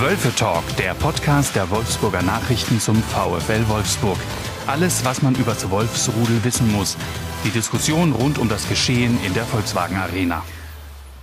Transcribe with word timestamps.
Wölfe 0.00 0.34
Talk, 0.34 0.64
der 0.76 0.92
Podcast 0.94 1.54
der 1.54 1.70
Wolfsburger 1.70 2.22
Nachrichten 2.22 2.80
zum 2.80 2.96
VfL 2.96 3.68
Wolfsburg. 3.68 4.18
Alles, 4.66 5.04
was 5.04 5.22
man 5.22 5.36
über 5.36 5.52
das 5.52 5.70
Wolfsrudel 5.70 6.42
wissen 6.42 6.72
muss. 6.72 6.96
Die 7.44 7.50
Diskussion 7.50 8.12
rund 8.12 8.38
um 8.38 8.48
das 8.48 8.68
Geschehen 8.68 9.18
in 9.24 9.34
der 9.34 9.44
Volkswagen 9.44 9.96
Arena. 9.96 10.42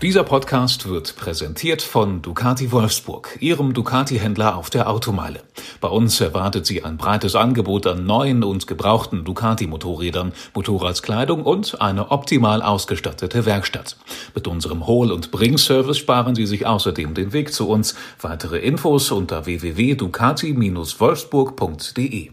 Dieser 0.01 0.23
Podcast 0.23 0.89
wird 0.89 1.15
präsentiert 1.15 1.83
von 1.83 2.23
Ducati 2.23 2.71
Wolfsburg, 2.71 3.37
Ihrem 3.39 3.75
Ducati-Händler 3.75 4.55
auf 4.55 4.71
der 4.71 4.89
Automeile. 4.89 5.43
Bei 5.79 5.89
uns 5.89 6.19
erwartet 6.19 6.65
Sie 6.65 6.83
ein 6.83 6.97
breites 6.97 7.35
Angebot 7.35 7.85
an 7.85 8.07
neuen 8.07 8.43
und 8.43 8.65
gebrauchten 8.65 9.23
Ducati-Motorrädern, 9.23 10.33
Motorradskleidung 10.55 11.43
und 11.43 11.79
eine 11.81 12.09
optimal 12.09 12.63
ausgestattete 12.63 13.45
Werkstatt. 13.45 13.95
Mit 14.33 14.47
unserem 14.47 14.87
Hol- 14.87 15.11
und 15.11 15.29
Bring-Service 15.29 15.99
sparen 15.99 16.33
Sie 16.33 16.47
sich 16.47 16.65
außerdem 16.65 17.13
den 17.13 17.31
Weg 17.31 17.53
zu 17.53 17.69
uns. 17.69 17.93
Weitere 18.19 18.57
Infos 18.57 19.11
unter 19.11 19.45
www.ducati-wolfsburg.de. 19.45 22.31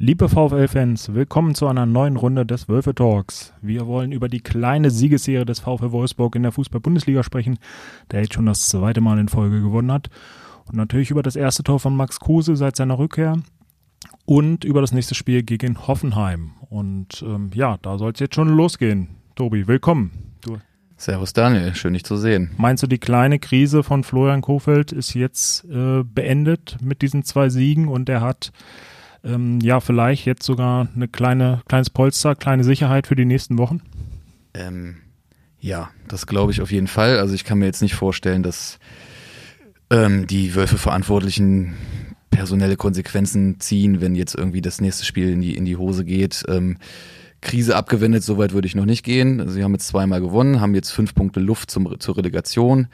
Liebe 0.00 0.28
VfL-Fans, 0.28 1.12
willkommen 1.12 1.56
zu 1.56 1.66
einer 1.66 1.84
neuen 1.84 2.14
Runde 2.14 2.46
des 2.46 2.68
Wölfe 2.68 2.94
Talks. 2.94 3.52
Wir 3.60 3.88
wollen 3.88 4.12
über 4.12 4.28
die 4.28 4.38
kleine 4.38 4.92
Siegesserie 4.92 5.44
des 5.44 5.58
VfL 5.58 5.90
Wolfsburg 5.90 6.36
in 6.36 6.44
der 6.44 6.52
Fußball-Bundesliga 6.52 7.24
sprechen, 7.24 7.58
der 8.12 8.20
jetzt 8.20 8.34
schon 8.34 8.46
das 8.46 8.68
zweite 8.68 9.00
Mal 9.00 9.18
in 9.18 9.26
Folge 9.26 9.60
gewonnen 9.60 9.90
hat. 9.90 10.08
Und 10.66 10.76
natürlich 10.76 11.10
über 11.10 11.24
das 11.24 11.34
erste 11.34 11.64
Tor 11.64 11.80
von 11.80 11.96
Max 11.96 12.20
Kruse 12.20 12.54
seit 12.54 12.76
seiner 12.76 12.96
Rückkehr 12.96 13.42
und 14.24 14.64
über 14.64 14.80
das 14.82 14.92
nächste 14.92 15.16
Spiel 15.16 15.42
gegen 15.42 15.88
Hoffenheim. 15.88 16.52
Und 16.70 17.24
ähm, 17.26 17.50
ja, 17.52 17.76
da 17.82 17.98
soll 17.98 18.12
es 18.12 18.20
jetzt 18.20 18.36
schon 18.36 18.50
losgehen. 18.50 19.08
Tobi, 19.34 19.66
willkommen. 19.66 20.12
Du 20.42 20.58
Servus 20.96 21.32
Daniel, 21.32 21.74
schön 21.74 21.94
dich 21.94 22.04
zu 22.04 22.16
sehen. 22.16 22.52
Meinst 22.56 22.84
du, 22.84 22.86
die 22.86 22.98
kleine 22.98 23.40
Krise 23.40 23.82
von 23.82 24.04
Florian 24.04 24.42
Kofeld 24.42 24.92
ist 24.92 25.14
jetzt 25.14 25.64
äh, 25.64 26.04
beendet 26.04 26.76
mit 26.80 27.02
diesen 27.02 27.24
zwei 27.24 27.48
Siegen 27.48 27.88
und 27.88 28.08
er 28.08 28.20
hat 28.20 28.52
ähm, 29.24 29.60
ja, 29.60 29.80
vielleicht 29.80 30.26
jetzt 30.26 30.44
sogar 30.44 30.88
eine 30.94 31.08
kleine, 31.08 31.62
kleines 31.68 31.90
Polster, 31.90 32.34
kleine 32.34 32.64
Sicherheit 32.64 33.06
für 33.06 33.16
die 33.16 33.24
nächsten 33.24 33.58
Wochen? 33.58 33.80
Ähm, 34.54 34.96
ja, 35.60 35.90
das 36.06 36.26
glaube 36.26 36.52
ich 36.52 36.60
auf 36.60 36.70
jeden 36.70 36.86
Fall. 36.86 37.18
Also 37.18 37.34
ich 37.34 37.44
kann 37.44 37.58
mir 37.58 37.66
jetzt 37.66 37.82
nicht 37.82 37.94
vorstellen, 37.94 38.42
dass 38.42 38.78
ähm, 39.90 40.26
die 40.26 40.54
Wölfe-Verantwortlichen 40.54 41.74
personelle 42.30 42.76
Konsequenzen 42.76 43.58
ziehen, 43.58 44.00
wenn 44.00 44.14
jetzt 44.14 44.34
irgendwie 44.34 44.60
das 44.60 44.80
nächste 44.80 45.04
Spiel 45.04 45.30
in 45.30 45.40
die, 45.40 45.56
in 45.56 45.64
die 45.64 45.76
Hose 45.76 46.04
geht. 46.04 46.44
Ähm, 46.48 46.78
Krise 47.40 47.76
abgewendet, 47.76 48.24
soweit 48.24 48.52
würde 48.52 48.66
ich 48.66 48.74
noch 48.74 48.84
nicht 48.84 49.04
gehen. 49.04 49.48
Sie 49.48 49.62
haben 49.62 49.72
jetzt 49.72 49.88
zweimal 49.88 50.20
gewonnen, 50.20 50.60
haben 50.60 50.74
jetzt 50.74 50.90
fünf 50.90 51.14
Punkte 51.14 51.40
Luft 51.40 51.70
zum, 51.70 51.98
zur 52.00 52.16
Relegation. 52.16 52.88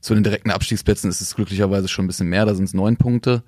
Zu 0.00 0.14
den 0.14 0.24
direkten 0.24 0.50
Abstiegsplätzen 0.50 1.08
ist 1.08 1.20
es 1.20 1.34
glücklicherweise 1.34 1.88
schon 1.88 2.04
ein 2.04 2.08
bisschen 2.08 2.28
mehr, 2.28 2.44
da 2.44 2.54
sind 2.54 2.64
es 2.64 2.74
neun 2.74 2.96
Punkte. 2.96 3.42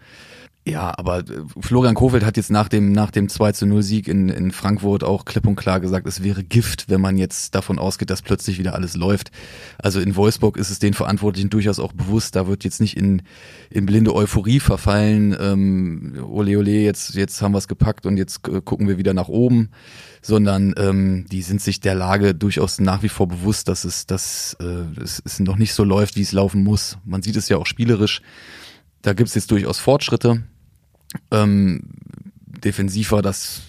Ja, 0.69 0.92
aber 0.98 1.20
äh, 1.20 1.25
Florian 1.61 1.95
Kofeld 1.95 2.25
hat 2.25 2.36
jetzt 2.36 2.50
nach 2.50 2.69
dem, 2.69 2.91
nach 2.91 3.12
dem 3.12 3.28
2 3.28 3.53
zu 3.53 3.67
0 3.67 3.84
Sieg 3.84 4.09
in, 4.09 4.28
in 4.28 4.50
Frankfurt 4.50 5.05
auch 5.05 5.25
klipp 5.25 5.47
und 5.47 5.55
klar 5.55 5.78
gesagt, 5.78 6.09
es 6.09 6.25
wäre 6.25 6.42
Gift, 6.42 6.91
wenn 6.91 7.00
man 7.00 7.17
jetzt 7.17 7.55
davon 7.55 7.78
ausgeht, 7.78 8.11
dass 8.11 8.20
plötzlich 8.20 8.59
wieder 8.59 8.75
alles 8.75 8.97
läuft. 8.97 9.31
Also 9.78 10.00
in 10.00 10.17
Wolfsburg 10.17 10.56
ist 10.56 10.70
es 10.70 10.81
den 10.81 10.92
Verantwortlichen 10.92 11.50
durchaus 11.50 11.78
auch 11.78 11.92
bewusst, 11.92 12.34
da 12.34 12.48
wird 12.48 12.64
jetzt 12.64 12.81
nicht 12.81 12.97
in, 12.97 13.22
in 13.70 13.87
blinde 13.87 14.12
Euphorie 14.12 14.59
verfallen, 14.59 15.37
ähm, 15.39 16.14
ole 16.28 16.59
ole, 16.59 16.81
jetzt, 16.81 17.14
jetzt 17.14 17.41
haben 17.42 17.53
wir 17.53 17.59
es 17.59 17.69
gepackt 17.69 18.05
und 18.05 18.17
jetzt 18.17 18.42
gucken 18.42 18.89
wir 18.89 18.98
wieder 18.98 19.14
nach 19.14 19.28
oben, 19.28 19.70
sondern 20.20 20.75
ähm, 20.78 21.27
die 21.31 21.42
sind 21.42 21.61
sich 21.61 21.78
der 21.78 21.94
Lage 21.94 22.34
durchaus 22.34 22.81
nach 22.81 23.05
wie 23.05 23.09
vor 23.09 23.28
bewusst, 23.28 23.69
dass 23.69 23.84
es, 23.84 24.06
dass, 24.06 24.56
äh, 24.61 25.00
es, 25.00 25.22
es 25.25 25.39
noch 25.39 25.59
nicht 25.59 25.75
so 25.75 25.84
läuft, 25.84 26.17
wie 26.17 26.22
es 26.22 26.33
laufen 26.33 26.64
muss. 26.64 26.98
Man 27.05 27.22
sieht 27.22 27.37
es 27.37 27.48
ja 27.48 27.56
auch 27.56 27.67
spielerisch. 27.67 28.20
Da 29.03 29.12
gibt 29.12 29.28
es 29.28 29.37
jetzt 29.37 29.53
durchaus 29.53 29.78
Fortschritte 29.78 30.42
ähm, 31.31 31.83
defensiv 32.64 33.12
war 33.12 33.22
das 33.22 33.62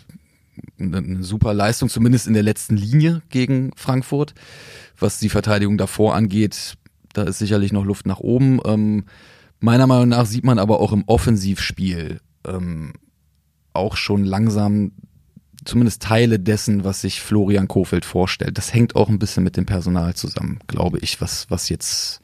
eine 0.79 1.23
super 1.23 1.53
Leistung, 1.53 1.89
zumindest 1.89 2.27
in 2.27 2.33
der 2.33 2.43
letzten 2.43 2.77
Linie 2.77 3.21
gegen 3.29 3.71
Frankfurt. 3.75 4.33
Was 4.99 5.19
die 5.19 5.29
Verteidigung 5.29 5.77
davor 5.77 6.15
angeht, 6.15 6.77
da 7.13 7.23
ist 7.23 7.39
sicherlich 7.39 7.71
noch 7.71 7.85
Luft 7.85 8.05
nach 8.05 8.19
oben. 8.19 8.59
Ähm, 8.65 9.05
meiner 9.59 9.87
Meinung 9.87 10.09
nach 10.09 10.25
sieht 10.25 10.43
man 10.43 10.59
aber 10.59 10.79
auch 10.79 10.91
im 10.91 11.03
Offensivspiel 11.05 12.19
ähm, 12.45 12.93
auch 13.73 13.95
schon 13.95 14.23
langsam 14.23 14.91
zumindest 15.65 16.01
Teile 16.01 16.39
dessen, 16.39 16.83
was 16.83 17.01
sich 17.01 17.21
Florian 17.21 17.67
Kofeld 17.67 18.05
vorstellt. 18.05 18.57
Das 18.57 18.73
hängt 18.73 18.95
auch 18.95 19.09
ein 19.09 19.19
bisschen 19.19 19.43
mit 19.43 19.57
dem 19.57 19.65
Personal 19.65 20.15
zusammen, 20.15 20.59
glaube 20.67 20.99
ich, 20.99 21.19
was, 21.21 21.49
was 21.49 21.69
jetzt 21.69 22.21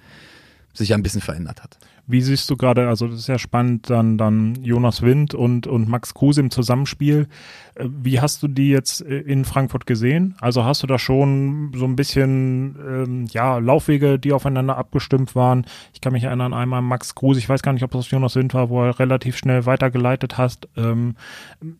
sich 0.74 0.94
ein 0.94 1.04
bisschen 1.04 1.22
verändert 1.22 1.62
hat. 1.62 1.78
Wie 2.06 2.22
siehst 2.22 2.50
du 2.50 2.58
gerade, 2.58 2.90
also 2.90 3.08
das 3.08 3.20
ist 3.20 3.28
ja 3.28 3.40
spannend, 3.40 3.90
dann, 3.90 4.18
dann 4.18 4.56
Jonas 4.62 5.02
Wind 5.02 5.34
und, 5.34 5.68
und 5.68 5.88
Max 5.88 6.14
Kruse 6.14 6.42
im 6.42 6.52
Zusammenspiel. 6.52 7.28
Äh, 7.76 7.86
wie 7.88 8.20
hast 8.20 8.44
du 8.44 8.50
die 8.50 8.70
jetzt 8.70 9.02
äh, 9.02 9.20
in 9.20 9.46
Frankfurt 9.46 9.86
gesehen? 9.86 10.36
Also 10.42 10.66
hast 10.66 10.84
du 10.84 10.88
da 10.88 11.00
schon 11.00 11.72
so 11.74 11.86
ein 11.86 11.96
bisschen, 11.96 12.76
ähm, 12.86 13.26
ja, 13.32 13.58
Laufwege, 13.58 14.20
die 14.20 14.34
aufeinander 14.34 14.78
abgestimmt 14.78 15.34
waren? 15.34 15.66
Ich 15.94 16.02
kann 16.02 16.12
mich 16.12 16.26
erinnern, 16.26 16.54
einmal 16.54 16.82
Max 16.82 17.16
Kruse, 17.16 17.40
ich 17.40 17.48
weiß 17.48 17.62
gar 17.64 17.72
nicht, 17.72 17.84
ob 17.84 17.92
das 17.92 18.12
Jonas 18.12 18.36
Wind 18.36 18.54
war, 18.54 18.70
wo 18.70 18.84
er 18.84 19.00
relativ 19.00 19.38
schnell 19.38 19.66
weitergeleitet 19.66 20.38
hast. 20.38 20.68
Ähm, 20.76 21.16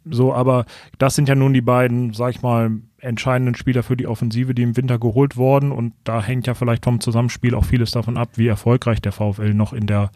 so, 0.06 0.34
aber 0.34 0.66
das 1.00 1.16
sind 1.16 1.28
ja 1.28 1.36
nun 1.36 1.54
die 1.54 1.62
beiden, 1.62 2.14
sag 2.14 2.30
ich 2.30 2.42
mal, 2.42 2.72
entscheidenden 3.04 3.56
Spieler 3.56 3.84
für 3.84 3.98
die 3.98 4.08
Offensive, 4.08 4.54
die 4.54 4.64
im 4.64 4.78
Winter 4.78 4.98
geholt 4.98 5.38
wurden. 5.38 5.72
Und 5.72 5.94
da 6.04 6.24
hängt 6.24 6.48
ja 6.48 6.54
vielleicht 6.54 6.86
vom 6.86 7.02
Zusammenspiel 7.02 7.56
auch 7.56 7.66
vieles 7.66 7.92
davon 7.92 8.18
ab, 8.18 8.30
wie 8.36 8.48
erfolgreich 8.48 9.02
der 9.02 9.12
VfL 9.12 9.54
noch 9.54 9.74
in 9.74 9.88
der 9.88 10.12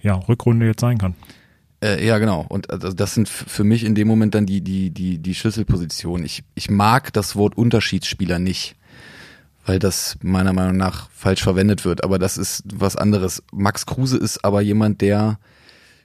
ja, 0.00 0.14
Rückrunde 0.14 0.66
jetzt 0.66 0.80
sein 0.80 0.98
kann. 0.98 1.14
Äh, 1.82 2.06
ja, 2.06 2.18
genau. 2.18 2.44
Und 2.48 2.70
also 2.70 2.92
das 2.92 3.14
sind 3.14 3.28
für 3.28 3.64
mich 3.64 3.84
in 3.84 3.94
dem 3.94 4.06
Moment 4.06 4.34
dann 4.34 4.46
die, 4.46 4.60
die, 4.60 4.90
die, 4.90 5.18
die 5.18 5.34
Schlüsselpositionen. 5.34 6.26
Ich, 6.26 6.44
ich 6.54 6.70
mag 6.70 7.12
das 7.12 7.36
Wort 7.36 7.56
Unterschiedsspieler 7.56 8.38
nicht, 8.38 8.76
weil 9.64 9.78
das 9.78 10.18
meiner 10.22 10.52
Meinung 10.52 10.76
nach 10.76 11.08
falsch 11.10 11.42
verwendet 11.42 11.84
wird. 11.84 12.04
Aber 12.04 12.18
das 12.18 12.36
ist 12.36 12.64
was 12.66 12.96
anderes. 12.96 13.42
Max 13.52 13.86
Kruse 13.86 14.18
ist 14.18 14.44
aber 14.44 14.60
jemand, 14.60 15.00
der 15.00 15.38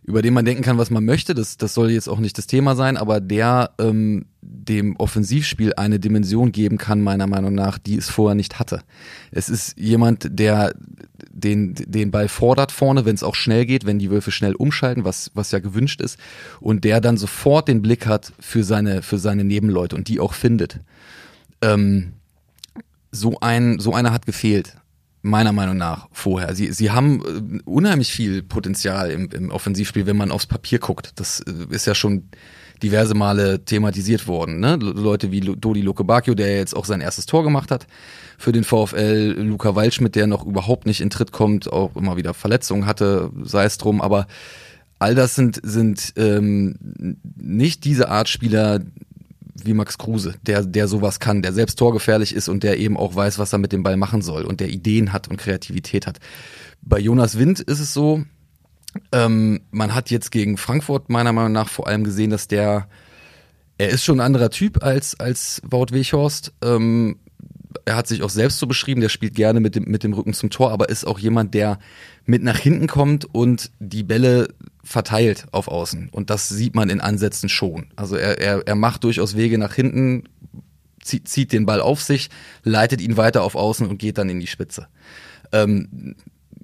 über 0.05 0.21
den 0.21 0.35
man 0.35 0.45
denken 0.45 0.63
kann, 0.63 0.77
was 0.77 0.91
man 0.91 1.03
möchte. 1.03 1.33
Das, 1.33 1.57
das 1.57 1.73
soll 1.73 1.89
jetzt 1.89 2.07
auch 2.07 2.19
nicht 2.19 2.37
das 2.37 2.45
Thema 2.45 2.75
sein, 2.75 2.95
aber 2.95 3.19
der 3.19 3.71
ähm, 3.79 4.25
dem 4.41 4.95
Offensivspiel 4.97 5.73
eine 5.75 5.99
Dimension 5.99 6.51
geben 6.51 6.77
kann, 6.77 7.01
meiner 7.01 7.25
Meinung 7.25 7.55
nach, 7.55 7.79
die 7.79 7.97
es 7.97 8.09
vorher 8.09 8.35
nicht 8.35 8.59
hatte. 8.59 8.81
Es 9.31 9.49
ist 9.49 9.77
jemand, 9.77 10.39
der 10.39 10.75
den, 11.31 11.73
den 11.75 12.11
Ball 12.11 12.27
fordert 12.27 12.71
vorne, 12.71 13.05
wenn 13.05 13.15
es 13.15 13.23
auch 13.23 13.33
schnell 13.33 13.65
geht, 13.65 13.85
wenn 13.85 13.97
die 13.97 14.11
Würfe 14.11 14.31
schnell 14.31 14.53
umschalten, 14.53 15.05
was, 15.05 15.31
was 15.33 15.51
ja 15.51 15.59
gewünscht 15.59 16.01
ist, 16.01 16.19
und 16.59 16.83
der 16.83 17.01
dann 17.01 17.17
sofort 17.17 17.67
den 17.67 17.81
Blick 17.81 18.05
hat 18.05 18.31
für 18.39 18.63
seine, 18.63 19.01
für 19.01 19.17
seine 19.17 19.43
Nebenleute 19.43 19.95
und 19.95 20.07
die 20.07 20.19
auch 20.19 20.33
findet. 20.33 20.79
Ähm, 21.61 22.13
so 23.11 23.39
ein, 23.39 23.79
so 23.79 23.93
einer 23.93 24.13
hat 24.13 24.27
gefehlt 24.27 24.75
meiner 25.25 25.51
Meinung 25.51 25.77
nach 25.77 26.07
vorher. 26.11 26.55
Sie, 26.55 26.71
sie 26.71 26.91
haben 26.91 27.21
äh, 27.21 27.61
unheimlich 27.65 28.11
viel 28.11 28.43
Potenzial 28.43 29.11
im, 29.11 29.29
im 29.31 29.51
Offensivspiel, 29.51 30.05
wenn 30.05 30.17
man 30.17 30.31
aufs 30.31 30.45
Papier 30.45 30.79
guckt. 30.79 31.13
Das 31.15 31.39
äh, 31.41 31.73
ist 31.73 31.87
ja 31.87 31.95
schon 31.95 32.29
diverse 32.83 33.15
Male 33.15 33.63
thematisiert 33.65 34.27
worden. 34.27 34.59
Ne? 34.59 34.75
Leute 34.75 35.31
wie 35.31 35.39
Dodi 35.39 35.81
Lukebakio, 35.81 36.35
der 36.35 36.57
jetzt 36.57 36.75
auch 36.75 36.85
sein 36.85 37.01
erstes 37.01 37.25
Tor 37.25 37.43
gemacht 37.43 37.71
hat 37.71 37.87
für 38.37 38.51
den 38.51 38.63
VfL, 38.63 39.35
Luca 39.39 39.75
Waldschmidt, 39.75 40.15
der 40.15 40.27
noch 40.27 40.45
überhaupt 40.45 40.85
nicht 40.85 41.01
in 41.01 41.09
Tritt 41.09 41.31
kommt, 41.31 41.71
auch 41.71 41.95
immer 41.95 42.17
wieder 42.17 42.33
Verletzungen 42.33 42.85
hatte, 42.85 43.31
sei 43.43 43.63
es 43.63 43.77
drum, 43.77 44.01
aber 44.01 44.27
all 44.99 45.15
das 45.15 45.35
sind, 45.35 45.59
sind 45.63 46.13
ähm, 46.17 47.17
nicht 47.35 47.85
diese 47.85 48.09
Art 48.09 48.29
Spieler, 48.29 48.81
wie 49.63 49.73
Max 49.73 49.97
Kruse, 49.97 50.35
der, 50.41 50.63
der 50.63 50.87
sowas 50.87 51.19
kann, 51.19 51.41
der 51.41 51.53
selbst 51.53 51.79
torgefährlich 51.79 52.35
ist 52.35 52.49
und 52.49 52.63
der 52.63 52.77
eben 52.77 52.97
auch 52.97 53.15
weiß, 53.15 53.39
was 53.39 53.53
er 53.53 53.59
mit 53.59 53.71
dem 53.71 53.83
Ball 53.83 53.97
machen 53.97 54.21
soll 54.21 54.43
und 54.43 54.59
der 54.59 54.69
Ideen 54.69 55.13
hat 55.13 55.29
und 55.29 55.37
Kreativität 55.37 56.07
hat. 56.07 56.19
Bei 56.81 56.99
Jonas 56.99 57.37
Wind 57.37 57.61
ist 57.61 57.79
es 57.79 57.93
so, 57.93 58.23
ähm, 59.11 59.61
man 59.71 59.95
hat 59.95 60.09
jetzt 60.11 60.31
gegen 60.31 60.57
Frankfurt 60.57 61.09
meiner 61.09 61.33
Meinung 61.33 61.53
nach 61.53 61.69
vor 61.69 61.87
allem 61.87 62.03
gesehen, 62.03 62.29
dass 62.29 62.47
der, 62.47 62.87
er 63.77 63.89
ist 63.89 64.03
schon 64.03 64.19
ein 64.19 64.25
anderer 64.25 64.49
Typ 64.49 64.83
als, 64.83 65.19
als 65.19 65.61
Wout 65.65 65.87
Weghorst. 65.91 66.53
Ähm, 66.61 67.17
er 67.85 67.95
hat 67.95 68.07
sich 68.07 68.23
auch 68.23 68.29
selbst 68.29 68.59
so 68.59 68.67
beschrieben, 68.67 69.01
der 69.01 69.09
spielt 69.09 69.35
gerne 69.35 69.59
mit 69.59 69.75
dem, 69.75 69.85
mit 69.85 70.03
dem 70.03 70.13
Rücken 70.13 70.33
zum 70.33 70.49
Tor, 70.49 70.71
aber 70.71 70.89
ist 70.89 71.05
auch 71.05 71.19
jemand, 71.19 71.53
der 71.53 71.79
mit 72.25 72.43
nach 72.43 72.57
hinten 72.57 72.87
kommt 72.87 73.25
und 73.25 73.71
die 73.79 74.03
Bälle 74.03 74.47
verteilt 74.85 75.47
auf 75.51 75.67
Außen. 75.67 76.09
Und 76.11 76.29
das 76.29 76.47
sieht 76.47 76.75
man 76.75 76.89
in 76.89 77.01
Ansätzen 77.01 77.49
schon. 77.49 77.87
Also 77.95 78.15
er, 78.15 78.39
er, 78.39 78.65
er 78.65 78.75
macht 78.75 79.03
durchaus 79.03 79.35
Wege 79.35 79.57
nach 79.57 79.73
hinten, 79.73 80.23
zieht, 81.01 81.27
zieht 81.27 81.51
den 81.51 81.65
Ball 81.65 81.81
auf 81.81 82.01
sich, 82.01 82.29
leitet 82.63 83.01
ihn 83.01 83.17
weiter 83.17 83.43
auf 83.43 83.55
Außen 83.55 83.87
und 83.87 83.97
geht 83.97 84.17
dann 84.17 84.29
in 84.29 84.39
die 84.39 84.47
Spitze. 84.47 84.87
Ähm, 85.51 86.15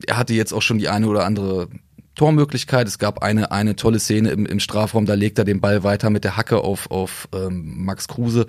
er 0.08 0.18
hatte 0.18 0.34
jetzt 0.34 0.54
auch 0.54 0.62
schon 0.62 0.78
die 0.78 0.90
eine 0.90 1.08
oder 1.08 1.26
andere 1.26 1.68
Tormöglichkeit. 2.16 2.88
Es 2.88 3.00
gab 3.00 3.24
eine, 3.24 3.52
eine 3.52 3.76
tolle 3.76 4.00
Szene 4.00 4.30
im, 4.30 4.46
im 4.46 4.60
Strafraum, 4.60 5.06
da 5.06 5.16
legt 5.16 5.40
er 5.40 5.46
den 5.46 5.62
Ball 5.62 5.84
weiter 5.84 6.10
mit 6.10 6.24
der 6.24 6.38
Hacke 6.38 6.60
auf, 6.60 6.92
auf 6.92 7.28
ähm, 7.34 7.84
Max 7.84 8.08
Kruse. 8.08 8.46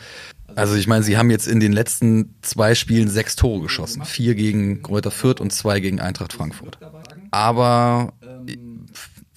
Also 0.55 0.75
ich 0.75 0.87
meine, 0.87 1.03
sie 1.03 1.17
haben 1.17 1.31
jetzt 1.31 1.47
in 1.47 1.61
den 1.61 1.73
letzten 1.73 2.35
zwei 2.43 2.75
Spielen 2.75 3.09
sechs 3.09 3.37
Tore 3.37 3.63
geschossen. 3.63 4.05
Vier 4.05 4.35
gegen 4.35 4.83
Kräuter 4.83 5.11
Fürth 5.11 5.41
und 5.41 5.51
zwei 5.51 5.81
gegen 5.81 6.01
Eintracht 6.01 6.35
Frankfurt. 6.35 6.79
Aber 7.31 8.13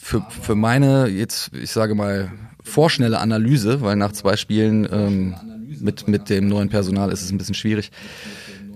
für, 0.05 0.21
für 0.29 0.53
meine, 0.53 1.07
jetzt, 1.07 1.49
ich 1.55 1.71
sage 1.71 1.95
mal, 1.95 2.31
vorschnelle 2.61 3.19
Analyse, 3.19 3.81
weil 3.81 3.95
nach 3.95 4.11
zwei 4.11 4.37
Spielen 4.37 4.87
ähm, 4.91 5.33
mit, 5.79 6.07
mit 6.07 6.29
dem 6.29 6.47
neuen 6.47 6.69
Personal 6.69 7.11
ist 7.11 7.23
es 7.23 7.31
ein 7.31 7.39
bisschen 7.39 7.55
schwierig, 7.55 7.89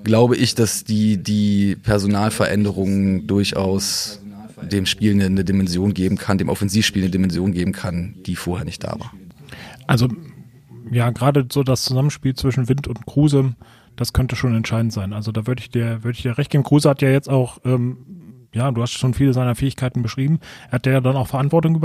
glaube 0.04 0.36
ich, 0.36 0.56
dass 0.56 0.86
die, 0.86 1.18
die 1.22 1.76
Personalveränderungen 1.84 3.28
durchaus 3.28 4.20
dem 4.64 4.88
Spiel 4.88 5.12
eine, 5.12 5.26
eine 5.26 5.44
Dimension 5.46 5.94
geben 5.94 6.18
kann, 6.18 6.40
dem 6.40 6.50
Offensivspiel 6.50 7.04
eine 7.04 7.12
Dimension 7.12 7.52
geben 7.52 7.74
kann, 7.74 8.16
die 8.26 8.36
vorher 8.36 8.66
nicht 8.66 8.84
da 8.84 9.00
war. 9.00 9.14
Also 9.86 10.08
ja, 10.90 11.12
gerade 11.12 11.46
so 11.52 11.62
das 11.62 11.84
Zusammenspiel 11.84 12.34
zwischen 12.34 12.68
Wind 12.70 12.88
und 12.88 13.06
Kruse, 13.06 13.54
das 13.96 14.14
könnte 14.14 14.36
schon 14.36 14.56
entscheidend 14.56 14.94
sein. 14.94 15.14
Also 15.14 15.32
da 15.32 15.46
würde 15.46 15.62
ich 15.62 15.70
dir, 15.70 16.04
würde 16.04 16.16
ich 16.16 16.24
dir 16.24 16.40
recht 16.40 16.50
geben. 16.50 16.64
Kruse 16.64 16.90
hat 16.90 17.04
ja 17.04 17.10
jetzt 17.10 17.30
auch, 17.30 17.60
ähm, 17.66 17.98
ja, 18.54 18.72
du 18.72 18.82
hast 18.82 18.94
schon 18.94 19.14
viele 19.14 19.34
seiner 19.34 19.56
Fähigkeiten 19.56 20.02
beschrieben. 20.02 20.40
Er 20.68 20.74
hat 20.74 20.86
ja 20.86 21.02
dann 21.02 21.16
auch 21.16 21.28
Verantwortung 21.28 21.76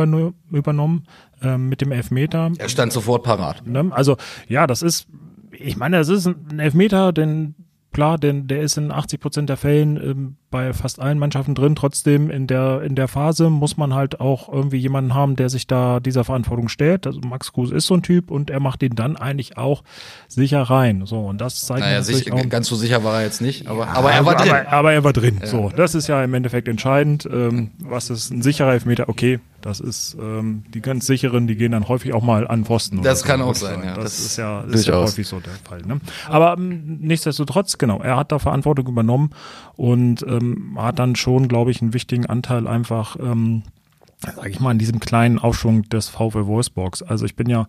übernommen 0.50 1.04
ähm, 1.42 1.68
mit 1.68 1.80
dem 1.80 1.92
Elfmeter. 1.92 2.52
Er 2.58 2.68
stand 2.68 2.92
sofort 2.92 3.22
parat. 3.22 3.66
Ne? 3.66 3.90
Also 3.90 4.16
ja, 4.48 4.66
das 4.66 4.82
ist, 4.82 5.06
ich 5.52 5.76
meine, 5.76 5.98
das 5.98 6.08
ist 6.08 6.26
ein 6.26 6.58
Elfmeter, 6.58 7.12
denn 7.12 7.54
klar, 7.94 8.18
denn 8.18 8.46
der 8.46 8.60
ist 8.60 8.76
in 8.76 8.92
80 8.92 9.20
Prozent 9.20 9.48
der 9.48 9.56
Fällen 9.56 9.96
ähm, 9.96 10.36
bei 10.50 10.72
fast 10.74 11.00
allen 11.00 11.18
Mannschaften 11.18 11.54
drin. 11.54 11.74
Trotzdem 11.74 12.30
in 12.30 12.46
der 12.46 12.82
in 12.82 12.94
der 12.94 13.08
Phase 13.08 13.48
muss 13.48 13.76
man 13.76 13.94
halt 13.94 14.20
auch 14.20 14.52
irgendwie 14.52 14.76
jemanden 14.76 15.14
haben, 15.14 15.36
der 15.36 15.48
sich 15.48 15.66
da 15.66 16.00
dieser 16.00 16.24
Verantwortung 16.24 16.68
stellt. 16.68 17.06
Also 17.06 17.20
Max 17.20 17.52
Kruse 17.52 17.74
ist 17.74 17.86
so 17.86 17.94
ein 17.94 18.02
Typ 18.02 18.30
und 18.30 18.50
er 18.50 18.60
macht 18.60 18.82
ihn 18.82 18.94
dann 18.94 19.16
eigentlich 19.16 19.56
auch 19.56 19.82
sicher 20.28 20.62
rein. 20.62 21.06
So 21.06 21.20
und 21.20 21.40
das 21.40 21.62
zeigt 21.62 21.80
naja, 21.80 22.02
sich, 22.02 22.30
auch, 22.30 22.48
ganz 22.48 22.68
so 22.68 22.76
sicher 22.76 23.02
war 23.02 23.18
er 23.18 23.24
jetzt 23.24 23.40
nicht, 23.40 23.66
aber, 23.66 23.86
ja, 23.86 23.92
aber 23.94 24.12
er 24.12 24.26
war 24.26 24.36
drin. 24.36 24.50
Aber, 24.50 24.68
aber 24.72 24.92
er 24.92 25.04
war 25.04 25.12
drin. 25.12 25.38
Ja. 25.40 25.46
So, 25.46 25.70
das 25.74 25.94
ist 25.94 26.06
ja 26.06 26.22
im 26.22 26.34
Endeffekt 26.34 26.68
entscheidend. 26.68 27.26
Ähm, 27.32 27.70
was 27.78 28.10
ist 28.10 28.30
ein 28.30 28.42
sicherer 28.42 28.72
Elfmeter? 28.72 29.08
Okay, 29.08 29.40
das 29.64 29.80
ist 29.80 30.14
ähm, 30.20 30.62
die 30.74 30.82
ganz 30.82 31.06
sicheren, 31.06 31.46
die 31.46 31.56
gehen 31.56 31.72
dann 31.72 31.88
häufig 31.88 32.12
auch 32.12 32.22
mal 32.22 32.46
an 32.46 32.66
Pfosten. 32.66 33.00
Das 33.00 33.20
so. 33.20 33.26
kann 33.26 33.40
auch 33.40 33.54
sein, 33.54 33.82
ja. 33.82 33.94
Das, 33.94 34.04
das 34.04 34.18
ist 34.18 34.36
ja, 34.36 34.60
ist 34.60 34.86
ja 34.86 34.98
häufig 34.98 35.26
so 35.26 35.40
der 35.40 35.54
Fall. 35.66 35.80
Ne? 35.80 36.00
Aber 36.28 36.58
ähm, 36.58 36.98
nichtsdestotrotz, 37.00 37.78
genau, 37.78 37.98
er 38.00 38.18
hat 38.18 38.30
da 38.30 38.38
Verantwortung 38.38 38.86
übernommen 38.86 39.30
und 39.76 40.22
ähm, 40.28 40.76
hat 40.76 40.98
dann 40.98 41.16
schon, 41.16 41.48
glaube 41.48 41.70
ich, 41.70 41.80
einen 41.80 41.94
wichtigen 41.94 42.26
Anteil 42.26 42.66
einfach, 42.66 43.16
ähm, 43.18 43.62
sage 44.18 44.50
ich 44.50 44.60
mal, 44.60 44.72
in 44.72 44.78
diesem 44.78 45.00
kleinen 45.00 45.38
Aufschwung 45.38 45.84
des 45.84 46.10
VW 46.10 46.44
Wolfsburgs. 46.44 47.02
Also 47.02 47.24
ich 47.24 47.34
bin 47.34 47.48
ja 47.48 47.66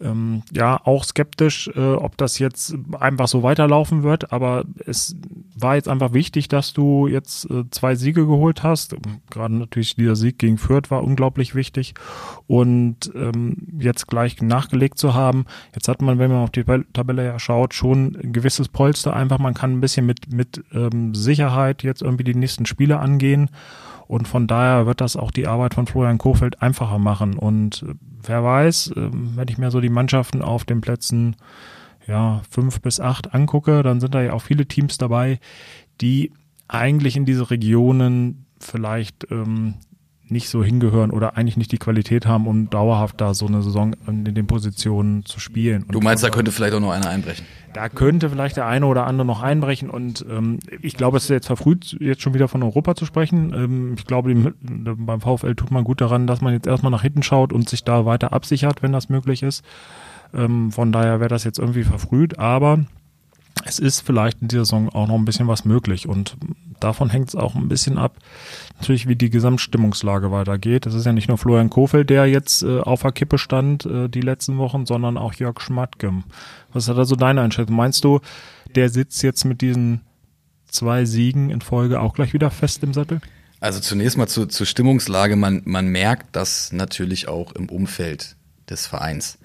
ähm, 0.00 0.42
ja 0.52 0.80
auch 0.84 1.04
skeptisch, 1.04 1.68
äh, 1.74 1.94
ob 1.94 2.16
das 2.16 2.38
jetzt 2.38 2.74
einfach 2.98 3.28
so 3.28 3.42
weiterlaufen 3.42 4.02
wird. 4.02 4.32
Aber 4.32 4.64
es 4.86 5.16
war 5.56 5.76
jetzt 5.76 5.88
einfach 5.88 6.12
wichtig, 6.12 6.48
dass 6.48 6.72
du 6.72 7.06
jetzt 7.06 7.50
äh, 7.50 7.64
zwei 7.70 7.94
Siege 7.94 8.26
geholt 8.26 8.62
hast. 8.62 8.96
Gerade 9.30 9.54
natürlich 9.54 9.96
dieser 9.96 10.16
Sieg 10.16 10.38
gegen 10.38 10.58
Fürth 10.58 10.90
war 10.90 11.02
unglaublich 11.02 11.54
wichtig. 11.54 11.94
Und 12.46 13.10
ähm, 13.14 13.56
jetzt 13.78 14.06
gleich 14.06 14.40
nachgelegt 14.40 14.98
zu 14.98 15.14
haben. 15.14 15.46
Jetzt 15.74 15.88
hat 15.88 16.02
man, 16.02 16.18
wenn 16.18 16.30
man 16.30 16.44
auf 16.44 16.50
die 16.50 16.64
Tabelle 16.92 17.24
ja 17.24 17.38
schaut, 17.38 17.74
schon 17.74 18.16
ein 18.22 18.32
gewisses 18.32 18.68
Polster 18.68 19.14
einfach. 19.14 19.38
Man 19.38 19.54
kann 19.54 19.72
ein 19.72 19.80
bisschen 19.80 20.06
mit, 20.06 20.32
mit 20.32 20.64
ähm, 20.72 21.14
Sicherheit 21.14 21.82
jetzt 21.82 22.02
irgendwie 22.02 22.24
die 22.24 22.34
nächsten 22.34 22.66
Spiele 22.66 22.98
angehen. 22.98 23.50
Und 24.08 24.26
von 24.26 24.46
daher 24.46 24.86
wird 24.86 25.00
das 25.00 25.16
auch 25.16 25.30
die 25.30 25.46
Arbeit 25.46 25.74
von 25.74 25.86
Florian 25.86 26.18
Kofeld 26.18 26.62
einfacher 26.62 26.98
machen. 26.98 27.38
Und 27.38 27.84
äh, 27.86 27.94
wer 28.22 28.42
weiß, 28.42 28.92
ähm, 28.96 29.32
wenn 29.36 29.48
ich 29.48 29.58
mir 29.58 29.70
so 29.70 29.80
die 29.80 29.90
Mannschaften 29.90 30.42
auf 30.42 30.64
den 30.64 30.80
Plätzen 30.80 31.36
ja, 32.06 32.40
fünf 32.50 32.80
bis 32.80 33.00
acht 33.00 33.34
angucke, 33.34 33.82
dann 33.82 34.00
sind 34.00 34.14
da 34.14 34.22
ja 34.22 34.32
auch 34.32 34.42
viele 34.42 34.66
Teams 34.66 34.96
dabei, 34.96 35.38
die 36.00 36.32
eigentlich 36.66 37.16
in 37.16 37.26
diese 37.26 37.50
Regionen 37.50 38.46
vielleicht 38.60 39.30
ähm, 39.30 39.74
nicht 40.30 40.48
so 40.48 40.62
hingehören 40.62 41.10
oder 41.10 41.36
eigentlich 41.36 41.56
nicht 41.56 41.72
die 41.72 41.78
Qualität 41.78 42.26
haben, 42.26 42.46
um 42.46 42.70
dauerhaft 42.70 43.20
da 43.20 43.34
so 43.34 43.46
eine 43.46 43.62
Saison 43.62 43.94
in 44.06 44.24
den 44.24 44.46
Positionen 44.46 45.24
zu 45.24 45.40
spielen. 45.40 45.82
Und 45.84 45.94
du 45.94 46.00
meinst, 46.00 46.24
da 46.24 46.30
könnte 46.30 46.52
vielleicht 46.52 46.74
auch 46.74 46.80
noch 46.80 46.90
einer 46.90 47.08
einbrechen? 47.08 47.46
Da 47.74 47.88
könnte 47.88 48.30
vielleicht 48.30 48.56
der 48.56 48.66
eine 48.66 48.86
oder 48.86 49.06
andere 49.06 49.26
noch 49.26 49.42
einbrechen 49.42 49.90
und 49.90 50.24
ähm, 50.28 50.58
ich 50.80 50.96
glaube, 50.96 51.18
es 51.18 51.24
ist 51.24 51.30
jetzt 51.30 51.46
verfrüht, 51.46 51.96
jetzt 52.00 52.22
schon 52.22 52.34
wieder 52.34 52.48
von 52.48 52.62
Europa 52.62 52.94
zu 52.94 53.04
sprechen. 53.04 53.52
Ähm, 53.54 53.94
ich 53.98 54.06
glaube, 54.06 54.54
beim 54.60 55.20
VfL 55.20 55.54
tut 55.54 55.70
man 55.70 55.84
gut 55.84 56.00
daran, 56.00 56.26
dass 56.26 56.40
man 56.40 56.54
jetzt 56.54 56.66
erstmal 56.66 56.90
nach 56.90 57.02
hinten 57.02 57.22
schaut 57.22 57.52
und 57.52 57.68
sich 57.68 57.84
da 57.84 58.06
weiter 58.06 58.32
absichert, 58.32 58.82
wenn 58.82 58.92
das 58.92 59.08
möglich 59.08 59.42
ist. 59.42 59.64
Ähm, 60.34 60.72
von 60.72 60.92
daher 60.92 61.20
wäre 61.20 61.28
das 61.28 61.44
jetzt 61.44 61.58
irgendwie 61.58 61.84
verfrüht, 61.84 62.38
aber 62.38 62.80
es 63.64 63.78
ist 63.78 64.00
vielleicht 64.00 64.42
in 64.42 64.48
dieser 64.48 64.64
Saison 64.64 64.88
auch 64.90 65.08
noch 65.08 65.14
ein 65.14 65.24
bisschen 65.24 65.48
was 65.48 65.64
möglich 65.64 66.08
und 66.08 66.36
davon 66.80 67.10
hängt 67.10 67.28
es 67.28 67.34
auch 67.34 67.54
ein 67.54 67.68
bisschen 67.68 67.98
ab, 67.98 68.16
natürlich 68.76 69.08
wie 69.08 69.16
die 69.16 69.30
Gesamtstimmungslage 69.30 70.30
weitergeht. 70.30 70.86
Es 70.86 70.94
ist 70.94 71.06
ja 71.06 71.12
nicht 71.12 71.28
nur 71.28 71.38
Florian 71.38 71.70
Kofeld, 71.70 72.10
der 72.10 72.26
jetzt 72.26 72.62
äh, 72.62 72.80
auf 72.80 73.02
der 73.02 73.12
Kippe 73.12 73.38
stand 73.38 73.86
äh, 73.86 74.08
die 74.08 74.20
letzten 74.20 74.58
Wochen, 74.58 74.86
sondern 74.86 75.16
auch 75.16 75.34
Jörg 75.34 75.60
Schmatke. 75.60 76.12
Was 76.72 76.88
hat 76.88 76.96
also 76.96 77.16
deine 77.16 77.42
Einschätzung? 77.42 77.76
Meinst 77.76 78.04
du, 78.04 78.20
der 78.74 78.88
sitzt 78.88 79.22
jetzt 79.22 79.44
mit 79.44 79.60
diesen 79.60 80.02
zwei 80.68 81.04
Siegen 81.04 81.50
in 81.50 81.60
Folge 81.60 82.00
auch 82.00 82.14
gleich 82.14 82.32
wieder 82.32 82.50
fest 82.50 82.82
im 82.82 82.92
Sattel? 82.92 83.20
Also 83.60 83.80
zunächst 83.80 84.16
mal 84.16 84.28
zu, 84.28 84.46
zur 84.46 84.66
Stimmungslage. 84.66 85.34
Man, 85.34 85.62
man 85.64 85.88
merkt 85.88 86.36
das 86.36 86.72
natürlich 86.72 87.26
auch 87.28 87.52
im 87.52 87.68
Umfeld 87.68 88.36
des 88.70 88.86
Vereins. 88.86 89.38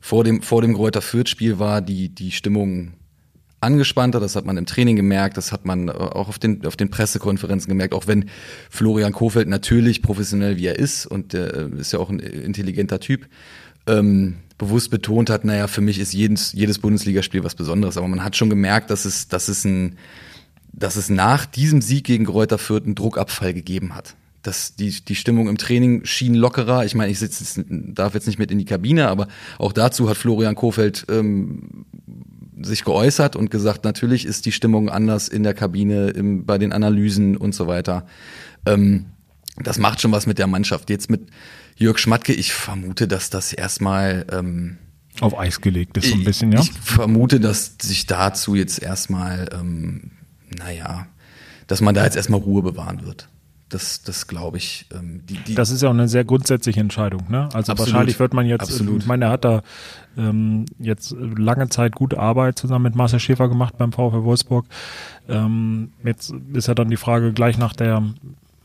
Vor 0.00 0.22
dem, 0.22 0.42
vor 0.42 0.62
dem 0.62 0.74
Greuther 0.74 1.02
Fürth-Spiel 1.02 1.58
war 1.58 1.80
die, 1.80 2.10
die 2.10 2.30
Stimmung 2.30 2.92
angespannter, 3.60 4.20
das 4.20 4.36
hat 4.36 4.44
man 4.44 4.56
im 4.56 4.66
Training 4.66 4.96
gemerkt, 4.96 5.36
das 5.36 5.52
hat 5.52 5.64
man 5.64 5.88
äh, 5.88 5.92
auch 5.92 6.28
auf 6.28 6.38
den, 6.38 6.64
auf 6.66 6.76
den 6.76 6.90
Pressekonferenzen 6.90 7.68
gemerkt, 7.68 7.94
auch 7.94 8.06
wenn 8.06 8.26
Florian 8.70 9.12
Kofeld 9.12 9.48
natürlich 9.48 10.02
professionell 10.02 10.56
wie 10.56 10.66
er 10.66 10.78
ist 10.78 11.06
und 11.06 11.32
der 11.32 11.72
ist 11.72 11.92
ja 11.92 11.98
auch 11.98 12.10
ein 12.10 12.20
intelligenter 12.20 13.00
Typ, 13.00 13.26
ähm, 13.86 14.36
bewusst 14.58 14.90
betont 14.90 15.30
hat, 15.30 15.44
naja, 15.44 15.68
für 15.68 15.80
mich 15.80 15.98
ist 15.98 16.12
jedes, 16.12 16.52
jedes 16.52 16.78
Bundesligaspiel 16.78 17.44
was 17.44 17.54
Besonderes, 17.54 17.96
aber 17.96 18.08
man 18.08 18.24
hat 18.24 18.36
schon 18.36 18.50
gemerkt, 18.50 18.90
dass 18.90 19.04
es, 19.04 19.28
dass 19.28 19.48
es 19.48 19.64
ein, 19.64 19.96
dass 20.72 20.96
es 20.96 21.08
nach 21.08 21.46
diesem 21.46 21.80
Sieg 21.80 22.04
gegen 22.04 22.24
Greuther 22.24 22.58
Fürth 22.58 22.84
einen 22.84 22.94
Druckabfall 22.94 23.54
gegeben 23.54 23.94
hat. 23.94 24.14
Das, 24.42 24.76
die, 24.76 24.90
die 25.04 25.16
Stimmung 25.16 25.48
im 25.48 25.58
Training 25.58 26.04
schien 26.04 26.34
lockerer. 26.34 26.84
Ich 26.84 26.94
meine, 26.94 27.10
ich 27.10 27.18
sitze, 27.18 27.64
darf 27.68 28.14
jetzt 28.14 28.26
nicht 28.26 28.38
mit 28.38 28.50
in 28.50 28.58
die 28.58 28.64
Kabine, 28.64 29.08
aber 29.08 29.26
auch 29.58 29.72
dazu 29.72 30.08
hat 30.08 30.16
Florian 30.16 30.54
Kofeld 30.54 31.04
ähm, 31.08 31.84
sich 32.60 32.84
geäußert 32.84 33.36
und 33.36 33.50
gesagt, 33.50 33.84
natürlich 33.84 34.24
ist 34.24 34.46
die 34.46 34.52
Stimmung 34.52 34.88
anders 34.88 35.28
in 35.28 35.42
der 35.42 35.54
Kabine, 35.54 36.08
im, 36.08 36.46
bei 36.46 36.58
den 36.58 36.72
Analysen 36.72 37.36
und 37.36 37.54
so 37.54 37.66
weiter. 37.66 38.06
Ähm, 38.64 39.06
das 39.58 39.78
macht 39.78 40.00
schon 40.00 40.12
was 40.12 40.26
mit 40.26 40.38
der 40.38 40.46
Mannschaft. 40.46 40.90
Jetzt 40.90 41.10
mit 41.10 41.28
Jörg 41.76 41.98
Schmatke, 41.98 42.32
ich 42.32 42.52
vermute, 42.52 43.08
dass 43.08 43.30
das 43.30 43.52
erstmal 43.52 44.26
ähm, 44.32 44.78
auf 45.20 45.38
Eis 45.38 45.60
gelegt 45.60 45.96
ist, 45.96 46.08
so 46.08 46.14
ein 46.14 46.24
bisschen, 46.24 46.52
ja. 46.52 46.60
Ich 46.60 46.72
vermute, 46.72 47.40
dass 47.40 47.76
sich 47.80 48.06
dazu 48.06 48.54
jetzt 48.54 48.82
erstmal, 48.82 49.48
ähm, 49.52 50.10
naja, 50.50 51.06
dass 51.66 51.80
man 51.80 51.94
da 51.94 52.04
jetzt 52.04 52.16
erstmal 52.16 52.40
Ruhe 52.40 52.62
bewahren 52.62 53.04
wird. 53.04 53.28
Das, 53.68 54.02
das 54.02 54.28
glaube 54.28 54.58
ich. 54.58 54.86
Ähm, 54.94 55.22
die, 55.26 55.38
die 55.38 55.54
das 55.54 55.70
ist 55.70 55.82
ja 55.82 55.88
auch 55.88 55.94
eine 55.94 56.08
sehr 56.08 56.24
grundsätzliche 56.24 56.78
Entscheidung. 56.78 57.24
Ne? 57.28 57.48
Also 57.52 57.72
absolut, 57.72 57.78
wahrscheinlich 57.78 58.18
wird 58.20 58.32
man 58.32 58.46
jetzt, 58.46 58.62
absolut. 58.62 59.02
ich 59.02 59.06
meine, 59.06 59.24
er 59.24 59.30
hat 59.32 59.44
da 59.44 59.62
ähm, 60.16 60.66
jetzt 60.78 61.14
lange 61.18 61.68
Zeit 61.68 61.96
gute 61.96 62.18
Arbeit 62.18 62.58
zusammen 62.58 62.84
mit 62.84 62.94
Marcel 62.94 63.18
Schäfer 63.18 63.48
gemacht 63.48 63.76
beim 63.76 63.92
VfL 63.92 64.22
Wolfsburg. 64.22 64.66
Ähm, 65.28 65.90
jetzt 66.04 66.32
ist 66.52 66.68
ja 66.68 66.74
dann 66.74 66.90
die 66.90 66.96
Frage 66.96 67.32
gleich 67.32 67.58
nach 67.58 67.72
der 67.72 68.04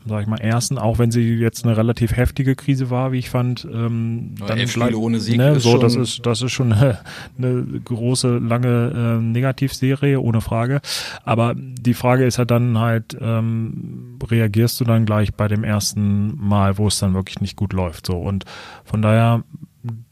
sag 0.06 0.22
ich 0.22 0.26
mal, 0.26 0.40
ersten, 0.40 0.78
auch 0.78 0.98
wenn 0.98 1.10
sie 1.10 1.34
jetzt 1.34 1.64
eine 1.64 1.76
relativ 1.76 2.16
heftige 2.16 2.54
Krise 2.54 2.90
war, 2.90 3.12
wie 3.12 3.18
ich 3.18 3.30
fand. 3.30 3.64
Ähm, 3.64 4.34
dann 4.46 4.58
elf 4.58 4.72
Spiele 4.72 4.96
ohne 4.96 5.20
Sieg. 5.20 5.36
Ne, 5.36 5.60
so, 5.60 5.78
das 5.78 5.94
ist, 5.94 6.26
das 6.26 6.42
ist 6.42 6.52
schon 6.52 6.72
eine, 6.72 6.98
eine 7.38 7.64
große, 7.84 8.38
lange 8.38 8.92
äh, 8.94 9.22
Negativserie, 9.22 10.20
ohne 10.20 10.40
Frage. 10.40 10.80
Aber 11.24 11.54
die 11.56 11.94
Frage 11.94 12.24
ist 12.24 12.38
ja 12.38 12.44
dann 12.44 12.78
halt, 12.78 13.16
ähm, 13.20 14.18
reagierst 14.28 14.80
du 14.80 14.84
dann 14.84 15.06
gleich 15.06 15.34
bei 15.34 15.48
dem 15.48 15.64
ersten 15.64 16.36
Mal, 16.36 16.78
wo 16.78 16.88
es 16.88 16.98
dann 16.98 17.14
wirklich 17.14 17.40
nicht 17.40 17.56
gut 17.56 17.72
läuft. 17.72 18.06
So. 18.06 18.16
Und 18.16 18.44
von 18.84 19.02
daher 19.02 19.44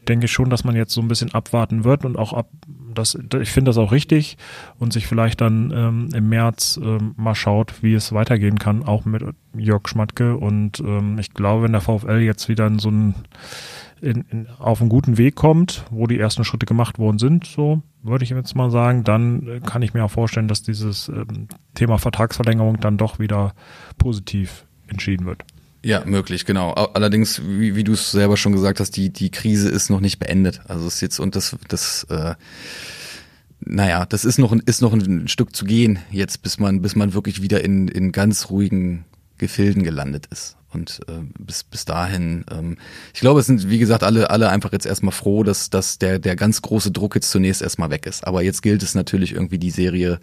denke 0.07 0.25
ich 0.25 0.31
schon, 0.31 0.49
dass 0.49 0.63
man 0.63 0.75
jetzt 0.75 0.93
so 0.93 1.01
ein 1.01 1.07
bisschen 1.07 1.33
abwarten 1.33 1.83
wird 1.83 2.05
und 2.05 2.17
auch 2.17 2.33
ab, 2.33 2.49
das, 2.93 3.17
ich 3.39 3.51
finde 3.51 3.69
das 3.69 3.77
auch 3.77 3.91
richtig 3.91 4.37
und 4.79 4.91
sich 4.91 5.07
vielleicht 5.07 5.41
dann 5.41 5.71
ähm, 5.73 6.09
im 6.13 6.29
März 6.29 6.79
ähm, 6.83 7.13
mal 7.15 7.35
schaut, 7.35 7.81
wie 7.81 7.93
es 7.93 8.11
weitergehen 8.11 8.59
kann, 8.59 8.83
auch 8.83 9.05
mit 9.05 9.23
Jörg 9.55 9.87
Schmatke. 9.87 10.35
Und 10.35 10.79
ähm, 10.81 11.17
ich 11.19 11.33
glaube, 11.33 11.63
wenn 11.63 11.71
der 11.71 11.81
VfL 11.81 12.19
jetzt 12.19 12.49
wieder 12.49 12.67
in 12.67 12.79
so 12.79 12.89
einen, 12.89 13.15
in, 14.01 14.25
in, 14.29 14.47
auf 14.59 14.81
einen 14.81 14.89
guten 14.89 15.17
Weg 15.17 15.35
kommt, 15.35 15.85
wo 15.89 16.07
die 16.07 16.19
ersten 16.19 16.43
Schritte 16.43 16.65
gemacht 16.65 16.99
worden 16.99 17.19
sind, 17.19 17.45
so 17.45 17.81
würde 18.03 18.23
ich 18.23 18.31
jetzt 18.31 18.55
mal 18.55 18.71
sagen, 18.71 19.03
dann 19.03 19.47
äh, 19.47 19.59
kann 19.61 19.81
ich 19.81 19.93
mir 19.93 20.03
auch 20.03 20.11
vorstellen, 20.11 20.47
dass 20.47 20.63
dieses 20.63 21.07
ähm, 21.07 21.47
Thema 21.75 21.97
Vertragsverlängerung 21.97 22.79
dann 22.79 22.97
doch 22.97 23.19
wieder 23.19 23.53
positiv 23.97 24.65
entschieden 24.87 25.25
wird. 25.25 25.45
Ja, 25.83 26.05
möglich, 26.05 26.45
genau. 26.45 26.73
Allerdings, 26.73 27.41
wie, 27.43 27.75
wie 27.75 27.83
du 27.83 27.93
es 27.93 28.11
selber 28.11 28.37
schon 28.37 28.53
gesagt 28.53 28.79
hast, 28.79 28.91
die, 28.91 29.09
die 29.09 29.31
Krise 29.31 29.69
ist 29.69 29.89
noch 29.89 29.99
nicht 29.99 30.19
beendet. 30.19 30.61
Also 30.67 30.85
es 30.85 30.95
ist 30.95 31.01
jetzt 31.01 31.19
und 31.19 31.35
das, 31.35 31.55
das, 31.67 32.03
äh, 32.09 32.35
naja, 33.61 34.05
das 34.05 34.23
ist 34.23 34.37
noch, 34.37 34.53
ist 34.53 34.81
noch 34.81 34.93
ein 34.93 35.27
Stück 35.27 35.55
zu 35.55 35.65
gehen 35.65 35.99
jetzt, 36.11 36.43
bis 36.43 36.59
man, 36.59 36.81
bis 36.81 36.95
man 36.95 37.13
wirklich 37.13 37.41
wieder 37.41 37.63
in, 37.63 37.87
in 37.87 38.11
ganz 38.11 38.49
ruhigen 38.51 39.05
Gefilden 39.41 39.83
gelandet 39.83 40.27
ist. 40.27 40.55
Und 40.73 41.01
äh, 41.09 41.23
bis, 41.37 41.65
bis 41.65 41.83
dahin, 41.83 42.45
ähm, 42.49 42.77
ich 43.13 43.19
glaube, 43.19 43.41
es 43.41 43.45
sind, 43.45 43.69
wie 43.69 43.79
gesagt, 43.79 44.03
alle, 44.03 44.29
alle 44.29 44.47
einfach 44.47 44.71
jetzt 44.71 44.85
erstmal 44.85 45.11
froh, 45.11 45.43
dass, 45.43 45.69
dass 45.69 45.97
der, 45.97 46.17
der 46.17 46.37
ganz 46.37 46.61
große 46.61 46.91
Druck 46.91 47.15
jetzt 47.15 47.29
zunächst 47.29 47.61
erstmal 47.61 47.89
weg 47.89 48.05
ist. 48.05 48.25
Aber 48.25 48.41
jetzt 48.41 48.61
gilt 48.61 48.81
es 48.81 48.95
natürlich 48.95 49.33
irgendwie 49.33 49.59
die 49.59 49.71
Serie 49.71 50.19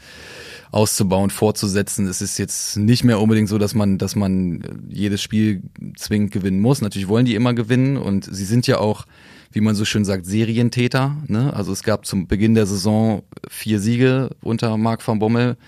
auszubauen, 0.71 1.29
fortzusetzen. 1.29 2.07
Es 2.07 2.23
ist 2.23 2.39
jetzt 2.39 2.79
nicht 2.79 3.05
mehr 3.05 3.21
unbedingt 3.21 3.51
so, 3.51 3.59
dass 3.59 3.75
man, 3.75 3.99
dass 3.99 4.17
man 4.17 4.63
jedes 4.89 5.21
Spiel 5.21 5.65
zwingend 5.97 6.31
gewinnen 6.31 6.61
muss. 6.61 6.81
Natürlich 6.81 7.09
wollen 7.09 7.27
die 7.27 7.35
immer 7.35 7.53
gewinnen 7.53 7.99
und 7.99 8.25
sie 8.25 8.47
sind 8.47 8.67
ja 8.67 8.79
auch, 8.79 9.05
wie 9.53 9.61
man 9.61 9.75
so 9.75 9.85
schön 9.85 10.07
sagt, 10.07 10.25
Serientäter. 10.25 11.17
Ne? 11.27 11.53
Also 11.53 11.73
es 11.73 11.83
gab 11.83 12.07
zum 12.07 12.27
Beginn 12.27 12.55
der 12.55 12.67
Saison 12.67 13.23
vier 13.49 13.81
Siege 13.81 14.31
unter 14.41 14.79
Marc 14.79 15.07
van 15.07 15.19
Bommel, 15.19 15.59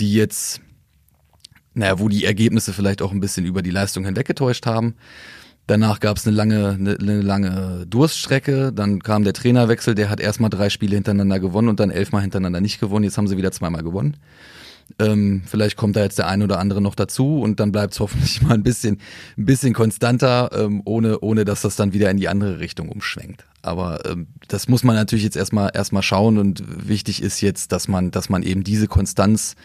die 0.00 0.14
jetzt, 0.14 0.60
naja, 1.76 1.98
wo 1.98 2.08
die 2.08 2.24
Ergebnisse 2.24 2.72
vielleicht 2.72 3.02
auch 3.02 3.12
ein 3.12 3.20
bisschen 3.20 3.44
über 3.44 3.62
die 3.62 3.70
Leistung 3.70 4.04
hinweggetäuscht 4.04 4.66
haben. 4.66 4.94
Danach 5.66 6.00
gab 6.00 6.16
es 6.16 6.26
eine 6.26 6.34
lange, 6.34 6.70
eine, 6.70 6.96
eine 6.98 7.20
lange 7.20 7.86
Durststrecke. 7.86 8.72
Dann 8.72 9.02
kam 9.02 9.24
der 9.24 9.34
Trainerwechsel, 9.34 9.94
der 9.94 10.08
hat 10.08 10.20
erstmal 10.20 10.48
drei 10.48 10.70
Spiele 10.70 10.94
hintereinander 10.94 11.38
gewonnen 11.38 11.68
und 11.68 11.78
dann 11.78 11.90
elfmal 11.90 12.22
hintereinander 12.22 12.60
nicht 12.60 12.80
gewonnen. 12.80 13.04
Jetzt 13.04 13.18
haben 13.18 13.28
sie 13.28 13.36
wieder 13.36 13.52
zweimal 13.52 13.82
gewonnen. 13.82 14.16
Ähm, 15.00 15.42
vielleicht 15.44 15.76
kommt 15.76 15.96
da 15.96 16.02
jetzt 16.02 16.16
der 16.18 16.28
eine 16.28 16.44
oder 16.44 16.60
andere 16.60 16.80
noch 16.80 16.94
dazu 16.94 17.40
und 17.40 17.60
dann 17.60 17.72
bleibt 17.72 17.92
es 17.92 18.00
hoffentlich 18.00 18.40
mal 18.40 18.54
ein 18.54 18.62
bisschen, 18.62 19.00
ein 19.36 19.44
bisschen 19.44 19.74
konstanter, 19.74 20.50
ähm, 20.54 20.80
ohne, 20.84 21.18
ohne 21.20 21.44
dass 21.44 21.60
das 21.60 21.76
dann 21.76 21.92
wieder 21.92 22.10
in 22.10 22.16
die 22.16 22.28
andere 22.28 22.60
Richtung 22.60 22.88
umschwenkt. 22.88 23.44
Aber 23.60 24.06
ähm, 24.06 24.28
das 24.48 24.68
muss 24.68 24.84
man 24.84 24.94
natürlich 24.94 25.24
jetzt 25.24 25.36
erstmal 25.36 25.72
erstmal 25.74 26.02
schauen 26.02 26.38
und 26.38 26.88
wichtig 26.88 27.20
ist 27.20 27.40
jetzt, 27.40 27.72
dass 27.72 27.88
man, 27.88 28.12
dass 28.12 28.30
man 28.30 28.44
eben 28.44 28.62
diese 28.62 28.86
Konstanz 28.86 29.56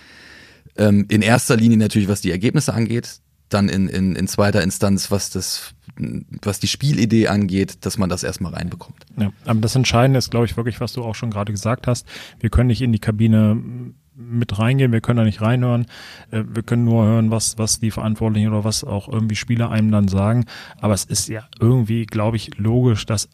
ähm, 0.82 1.06
in 1.10 1.22
erster 1.22 1.56
Linie 1.56 1.78
natürlich, 1.78 2.08
was 2.08 2.22
die 2.22 2.32
Ergebnisse 2.32 2.74
angeht, 2.74 3.20
dann 3.50 3.70
in, 3.70 3.88
in, 3.88 4.16
in 4.16 4.28
zweiter 4.28 4.64
Instanz, 4.64 5.12
was 5.12 5.30
das, 5.30 5.74
was 6.42 6.60
die 6.60 6.68
Spielidee 6.68 7.28
angeht, 7.28 7.86
dass 7.86 7.98
man 7.98 8.10
das 8.10 8.24
erstmal 8.24 8.54
reinbekommt. 8.54 9.06
Ja, 9.18 9.32
aber 9.46 9.60
das 9.62 9.76
Entscheidende 9.76 10.18
ist, 10.18 10.32
glaube 10.32 10.46
ich, 10.46 10.58
wirklich, 10.58 10.80
was 10.80 10.94
du 10.94 11.04
auch 11.04 11.16
schon 11.16 11.32
gerade 11.32 11.52
gesagt 11.52 11.86
hast. 11.88 12.08
Wir 12.40 12.50
können 12.50 12.68
nicht 12.68 12.82
in 12.82 12.92
die 12.92 13.00
Kabine 13.00 13.62
mit 14.16 14.60
reingehen, 14.60 14.92
wir 14.92 15.02
können 15.02 15.18
da 15.18 15.24
nicht 15.24 15.42
reinhören, 15.42 15.86
äh, 16.32 16.44
wir 16.48 16.64
können 16.64 16.86
nur 16.86 17.06
hören, 17.06 17.32
was, 17.32 17.58
was 17.58 17.80
die 17.80 17.92
Verantwortlichen 17.92 18.50
oder 18.50 18.64
was 18.64 18.84
auch 18.84 19.08
irgendwie 19.08 19.36
Spieler 19.36 19.70
einem 19.70 19.92
dann 19.92 20.08
sagen. 20.08 20.46
Aber 20.80 20.94
es 20.94 21.06
ist 21.06 21.28
ja 21.28 21.48
irgendwie, 21.60 22.06
glaube 22.06 22.38
ich, 22.38 22.58
logisch, 22.58 23.06
dass 23.06 23.30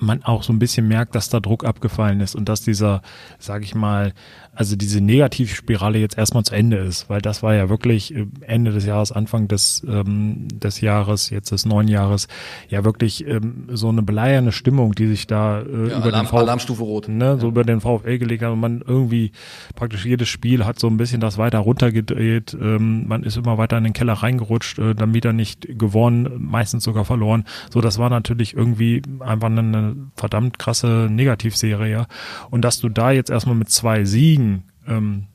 man 0.00 0.22
auch 0.24 0.42
so 0.42 0.52
ein 0.52 0.58
bisschen 0.58 0.88
merkt, 0.88 1.14
dass 1.14 1.28
da 1.28 1.40
Druck 1.40 1.64
abgefallen 1.64 2.20
ist 2.20 2.34
und 2.34 2.48
dass 2.48 2.62
dieser, 2.62 3.02
sage 3.38 3.64
ich 3.64 3.74
mal, 3.74 4.12
also 4.54 4.76
diese 4.76 5.00
Negativspirale 5.00 5.98
jetzt 5.98 6.18
erstmal 6.18 6.44
zu 6.44 6.54
Ende 6.54 6.78
ist, 6.78 7.08
weil 7.08 7.22
das 7.22 7.42
war 7.42 7.54
ja 7.54 7.68
wirklich 7.68 8.14
äh, 8.14 8.26
Ende 8.42 8.72
des 8.72 8.84
Jahres, 8.84 9.12
Anfang 9.12 9.48
des, 9.48 9.82
ähm, 9.88 10.48
des 10.48 10.80
Jahres, 10.80 11.30
jetzt 11.30 11.52
des 11.52 11.66
neuen 11.66 11.88
Jahres, 11.88 12.28
ja 12.68 12.84
wirklich 12.84 13.26
ähm, 13.26 13.68
so 13.72 13.88
eine 13.88 14.02
beleierne 14.02 14.52
Stimmung, 14.52 14.94
die 14.94 15.06
sich 15.06 15.26
da 15.26 15.60
äh, 15.60 15.62
ja, 15.62 15.98
über 15.98 16.06
Alarm, 16.06 16.12
den 16.12 16.26
VfL, 16.26 16.36
Alarmstufe 16.36 16.82
Rot. 16.82 17.08
Ne, 17.08 17.38
so 17.38 17.48
über 17.48 17.64
den 17.64 17.80
VfL 17.80 18.18
gelegt 18.18 18.42
hat 18.42 18.50
und 18.50 18.60
man 18.60 18.82
irgendwie 18.86 19.32
praktisch 19.74 20.04
jedes 20.04 20.28
Spiel 20.28 20.64
hat 20.66 20.78
so 20.78 20.88
ein 20.88 20.96
bisschen 20.96 21.20
das 21.20 21.38
weiter 21.38 21.60
runtergedreht, 21.60 22.56
ähm, 22.60 23.06
man 23.06 23.22
ist 23.22 23.36
immer 23.36 23.58
weiter 23.58 23.78
in 23.78 23.84
den 23.84 23.92
Keller 23.92 24.14
reingerutscht, 24.14 24.78
äh, 24.78 24.94
dann 24.94 25.14
wieder 25.14 25.32
nicht 25.32 25.78
gewonnen, 25.78 26.28
meistens 26.38 26.84
sogar 26.84 27.04
verloren. 27.04 27.44
So, 27.72 27.80
das 27.80 27.98
war 27.98 28.10
natürlich 28.10 28.54
irgendwie 28.54 29.02
einfach 29.20 29.48
eine, 29.48 29.89
verdammt 30.16 30.58
krasse 30.58 31.08
Negativserie. 31.10 32.06
Und 32.50 32.62
dass 32.62 32.80
du 32.80 32.88
da 32.88 33.10
jetzt 33.10 33.30
erstmal 33.30 33.56
mit 33.56 33.70
zwei 33.70 34.04
Siegen 34.04 34.64
ähm, 34.86 35.26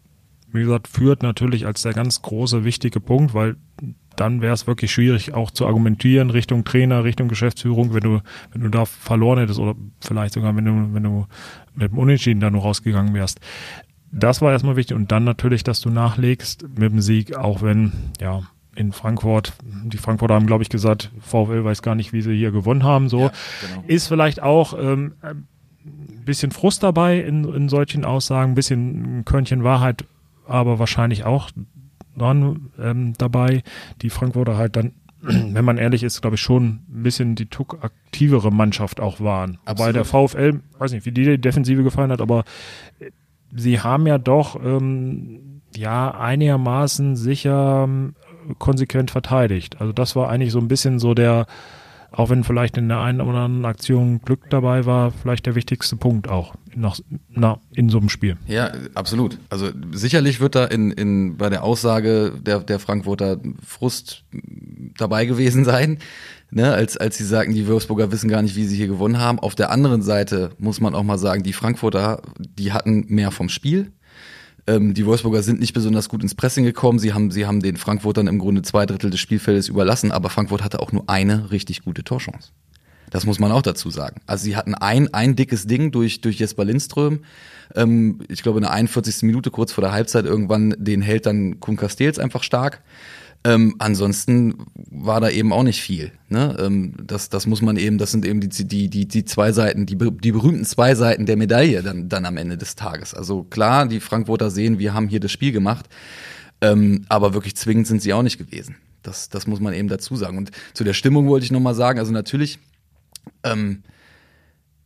wie 0.56 0.64
gesagt, 0.64 0.88
führt 0.88 1.22
natürlich 1.22 1.66
als 1.66 1.84
der 1.84 1.94
ganz 1.94 2.22
große, 2.22 2.64
wichtige 2.64 3.00
Punkt, 3.00 3.34
weil 3.34 3.58
dann 4.16 4.42
wäre 4.42 4.54
es 4.54 4.66
wirklich 4.66 4.92
schwierig, 4.92 5.34
auch 5.34 5.52
zu 5.52 5.68
argumentieren 5.68 6.30
Richtung 6.30 6.64
Trainer, 6.64 7.04
Richtung 7.04 7.28
Geschäftsführung, 7.28 7.94
wenn 7.94 8.04
du, 8.04 8.22
wenn 8.52 8.62
du 8.62 8.70
da 8.70 8.86
verloren 8.86 9.40
hättest 9.40 9.60
oder 9.60 9.76
vielleicht 10.00 10.34
sogar, 10.34 10.56
wenn 10.56 10.66
du, 10.66 10.94
wenn 10.94 11.04
du 11.04 11.28
mit 11.76 11.92
dem 11.92 11.98
Unentschieden 11.98 12.40
da 12.40 12.50
nur 12.50 12.62
rausgegangen 12.62 13.14
wärst. 13.14 13.42
Das 14.12 14.42
war 14.42 14.54
erstmal 14.54 14.78
wichtig 14.78 14.96
und 14.96 15.12
dann 15.12 15.26
natürlich, 15.26 15.64
dass 15.64 15.82
du 15.82 15.90
nachlegst 15.90 16.64
mit 16.70 16.94
dem 16.94 17.02
Sieg, 17.02 17.36
auch 17.36 17.62
wenn, 17.62 17.92
ja, 18.22 18.44
in 18.76 18.92
Frankfurt, 18.92 19.54
die 19.64 19.98
Frankfurter 19.98 20.36
haben, 20.36 20.48
glaube 20.48 20.64
ich, 20.64 20.70
gesagt, 20.70 21.12
VfL 21.22 21.64
weiß 21.64 21.82
gar 21.82 21.96
nicht, 21.96 22.14
wie 22.14 22.22
sie 22.22 22.36
hier 22.36 22.52
gewonnen 22.52 22.84
haben, 22.84 23.10
so. 23.10 23.22
Ja, 23.22 23.32
genau. 23.62 23.84
Ist 23.88 24.08
vielleicht 24.08 24.42
auch, 24.42 24.78
ähm, 24.78 25.14
bisschen 26.26 26.52
Frust 26.52 26.84
dabei 26.84 27.20
in, 27.20 27.46
in 27.54 27.70
solchen 27.70 28.04
Aussagen, 28.04 28.52
ein 28.52 28.56
bisschen 28.56 29.20
ein 29.20 29.26
Körnchen 29.26 29.64
Wahrheit, 29.64 30.06
aber 30.48 30.80
wahrscheinlich 30.80 31.24
auch 31.24 31.52
dran 32.18 32.72
ähm, 32.80 33.14
dabei. 33.18 33.64
Die 34.02 34.10
Frankfurter 34.10 34.58
halt 34.58 34.76
dann, 34.76 34.94
wenn 35.22 35.64
man 35.64 35.78
ehrlich 35.78 36.04
ist, 36.04 36.22
glaube 36.22 36.36
ich 36.36 36.42
schon 36.42 36.82
ein 36.90 37.04
bisschen 37.04 37.36
die 37.36 37.46
Tuck 37.46 37.80
aktivere 37.84 38.52
Mannschaft 38.52 39.00
auch 39.00 39.20
waren. 39.20 39.60
Wobei 39.66 39.92
der 39.92 40.06
VfL, 40.06 40.62
weiß 40.80 40.92
nicht, 40.92 41.06
wie 41.06 41.12
die, 41.12 41.24
die 41.24 41.38
Defensive 41.38 41.84
gefallen 41.84 42.12
hat, 42.12 42.22
aber 42.22 42.44
sie 43.56 43.80
haben 43.80 44.08
ja 44.08 44.18
doch 44.18 44.60
ähm, 44.64 45.62
ja 45.76 46.12
einigermaßen 46.12 47.16
sicher 47.16 47.84
ähm, 47.84 48.16
konsequent 48.60 49.12
verteidigt. 49.12 49.80
Also 49.80 49.94
das 49.94 50.16
war 50.16 50.30
eigentlich 50.30 50.52
so 50.52 50.60
ein 50.60 50.68
bisschen 50.68 51.00
so 51.00 51.14
der 51.14 51.48
auch 52.18 52.30
wenn 52.30 52.44
vielleicht 52.44 52.78
in 52.78 52.88
der 52.88 53.00
einen 53.00 53.20
oder 53.20 53.40
anderen 53.40 53.66
Aktion 53.66 54.22
Glück 54.22 54.50
dabei 54.50 54.86
war, 54.86 55.12
vielleicht 55.12 55.46
der 55.46 55.56
wichtigste 55.56 55.98
Punkt 55.98 56.30
auch 56.30 56.56
nach, 56.74 57.00
na, 57.30 57.60
in 57.74 57.90
so 57.90 57.98
einem 57.98 58.10
Spiel. 58.10 58.38
Ja, 58.48 58.72
absolut. 58.94 59.38
Also 59.50 59.70
sicherlich 59.92 60.40
wird 60.40 60.56
da 60.56 60.66
in, 60.66 60.92
in, 60.92 61.38
bei 61.38 61.50
der 61.50 61.64
Aussage 61.64 62.34
der, 62.42 62.60
der 62.60 62.80
Frankfurter 62.80 63.40
Frust 63.66 64.24
dabei 64.98 65.26
gewesen 65.26 65.66
sein, 65.66 66.00
ne, 66.52 66.74
als, 66.74 66.96
als 66.96 67.18
sie 67.18 67.26
sagten, 67.26 67.54
die 67.54 67.68
Würzburger 67.68 68.12
wissen 68.12 68.30
gar 68.30 68.42
nicht, 68.42 68.56
wie 68.56 68.66
sie 68.66 68.78
hier 68.78 68.88
gewonnen 68.88 69.20
haben. 69.20 69.40
Auf 69.40 69.56
der 69.56 69.72
anderen 69.72 70.02
Seite 70.02 70.52
muss 70.58 70.80
man 70.80 70.96
auch 70.96 71.04
mal 71.04 71.18
sagen, 71.18 71.44
die 71.44 71.54
Frankfurter, 71.54 72.22
die 72.40 72.72
hatten 72.72 73.06
mehr 73.10 73.32
vom 73.32 73.50
Spiel 73.50 73.92
ähm, 74.68 74.94
die 74.94 75.06
Wolfsburger 75.06 75.44
sind 75.44 75.60
nicht 75.60 75.74
besonders 75.74 76.10
gut 76.10 76.24
ins 76.24 76.36
Pressing 76.36 76.64
gekommen. 76.64 77.00
Sie 77.00 77.14
haben, 77.14 77.32
sie 77.32 77.46
haben 77.46 77.62
den 77.62 77.78
Frankfurtern 77.78 78.28
im 78.28 78.40
Grunde 78.40 78.62
zwei 78.64 78.86
Drittel 78.86 79.10
des 79.10 79.20
Spielfeldes 79.20 79.68
überlassen, 79.68 80.12
aber 80.12 80.30
Frankfurt 80.30 80.64
hatte 80.64 80.80
auch 80.80 80.92
nur 80.92 81.10
eine 81.10 81.52
richtig 81.52 81.84
gute 81.84 82.04
Torchance. 82.04 82.52
Das 83.12 83.26
muss 83.26 83.40
man 83.40 83.52
auch 83.52 83.62
dazu 83.62 83.90
sagen. 83.90 84.22
Also 84.26 84.46
sie 84.46 84.56
hatten 84.56 84.74
ein, 84.74 85.14
ein 85.14 85.36
dickes 85.36 85.68
Ding 85.68 85.92
durch, 85.92 86.22
durch 86.22 86.40
Jesper 86.40 86.66
Lindström. 86.66 87.20
Ähm, 87.76 88.20
ich 88.28 88.42
glaube, 88.42 88.58
in 88.58 88.64
der 88.64 88.72
41. 88.72 89.24
Minute, 89.24 89.52
kurz 89.52 89.72
vor 89.72 89.84
der 89.84 89.92
Halbzeit, 89.92 90.26
irgendwann, 90.26 90.76
den 90.78 91.02
hält 91.02 91.26
dann 91.26 91.60
Kuhn 91.60 91.78
Castells 91.78 92.20
einfach 92.20 92.44
stark. 92.44 92.82
Ähm, 93.46 93.76
ansonsten 93.78 94.56
war 94.74 95.22
da 95.22 95.30
eben 95.30 95.54
auch 95.54 95.62
nicht 95.62 95.80
viel. 95.80 96.12
Ne? 96.30 96.58
Ähm, 96.60 96.96
das, 97.06 97.30
das 97.30 97.46
muss 97.46 97.62
man 97.62 97.78
eben, 97.78 98.00
das 98.00 98.12
sind 98.12 98.26
eben 98.26 98.42
die, 98.42 98.50
die, 98.50 98.90
die, 98.90 99.08
die 99.08 99.24
zwei 99.24 99.52
Seiten, 99.52 99.86
die, 99.86 99.96
die 99.96 100.32
berühmten 100.32 100.66
zwei 100.66 100.96
Seiten 100.96 101.28
der 101.28 101.38
Medaille 101.38 101.84
dann, 101.84 102.10
dann 102.10 102.26
am 102.26 102.38
Ende 102.38 102.58
des 102.58 102.76
Tages. 102.76 103.14
Also 103.14 103.44
klar, 103.44 103.88
die 103.88 104.00
Frankfurter 104.00 104.50
sehen, 104.50 104.80
wir 104.80 104.96
haben 104.96 105.08
hier 105.08 105.20
das 105.20 105.32
Spiel 105.32 105.52
gemacht, 105.52 105.86
ähm, 106.60 107.06
aber 107.08 107.36
wirklich 107.36 107.56
zwingend 107.56 107.86
sind 107.86 108.02
sie 108.02 108.14
auch 108.14 108.24
nicht 108.24 108.40
gewesen. 108.40 108.78
Das, 109.04 109.30
das 109.30 109.46
muss 109.46 109.60
man 109.60 109.76
eben 109.76 109.90
dazu 109.90 110.16
sagen. 110.16 110.40
Und 110.40 110.50
zu 110.74 110.84
der 110.84 110.94
Stimmung 110.94 111.28
wollte 111.28 111.46
ich 111.46 111.52
nochmal 111.52 111.76
sagen, 111.76 112.00
also 112.00 112.12
natürlich, 112.12 112.58
ähm, 113.44 113.84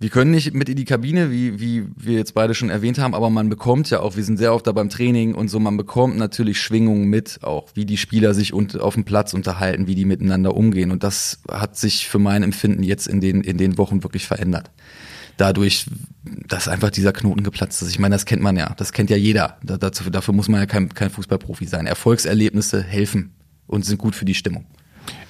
wir 0.02 0.10
können 0.10 0.32
nicht 0.32 0.54
mit 0.54 0.70
in 0.70 0.78
die 0.78 0.86
Kabine, 0.86 1.30
wie, 1.30 1.60
wie 1.60 1.86
wir 1.98 2.16
jetzt 2.16 2.34
beide 2.34 2.56
schon 2.56 2.70
erwähnt 2.70 3.00
haben, 3.00 3.14
aber 3.14 3.30
man 3.30 3.50
bekommt 3.50 3.90
ja 3.90 4.00
auch, 4.00 4.16
wir 4.16 4.24
sind 4.24 4.38
sehr 4.38 4.54
oft 4.54 4.66
da 4.66 4.72
beim 4.72 4.90
Training 4.90 5.36
und 5.36 5.50
so, 5.50 5.60
man 5.60 5.76
bekommt 5.76 6.16
natürlich 6.16 6.62
Schwingungen 6.62 7.10
mit, 7.10 7.40
auch 7.44 7.68
wie 7.74 7.86
die 7.86 7.98
Spieler 7.98 8.34
sich 8.34 8.54
und, 8.54 8.80
auf 8.80 8.94
dem 8.94 9.04
Platz 9.04 9.34
unterhalten, 9.34 9.88
wie 9.88 9.96
die 9.96 10.06
miteinander 10.06 10.56
umgehen. 10.56 10.92
Und 10.92 11.04
das 11.04 11.42
hat 11.52 11.76
sich 11.76 12.08
für 12.08 12.18
mein 12.18 12.44
Empfinden 12.44 12.82
jetzt 12.82 13.08
in 13.08 13.20
den, 13.20 13.42
in 13.42 13.58
den 13.58 13.78
Wochen 13.78 14.02
wirklich 14.02 14.26
verändert. 14.26 14.72
Dadurch, 15.36 15.86
dass 16.48 16.70
einfach 16.70 16.92
dieser 16.92 17.12
Knoten 17.12 17.44
geplatzt 17.44 17.82
ist. 17.82 17.90
Ich 17.90 18.00
meine, 18.00 18.16
das 18.16 18.26
kennt 18.26 18.42
man 18.42 18.56
ja, 18.56 18.74
das 18.78 18.94
kennt 18.94 19.10
ja 19.10 19.18
jeder. 19.18 19.58
Da, 19.64 19.78
dazu, 19.78 20.10
dafür 20.10 20.34
muss 20.34 20.48
man 20.48 20.62
ja 20.62 20.66
kein, 20.66 20.88
kein 20.94 21.10
Fußballprofi 21.10 21.66
sein. 21.66 21.86
Erfolgserlebnisse 21.86 22.82
helfen 22.82 23.34
und 23.68 23.84
sind 23.84 23.98
gut 23.98 24.16
für 24.16 24.26
die 24.26 24.34
Stimmung. 24.34 24.66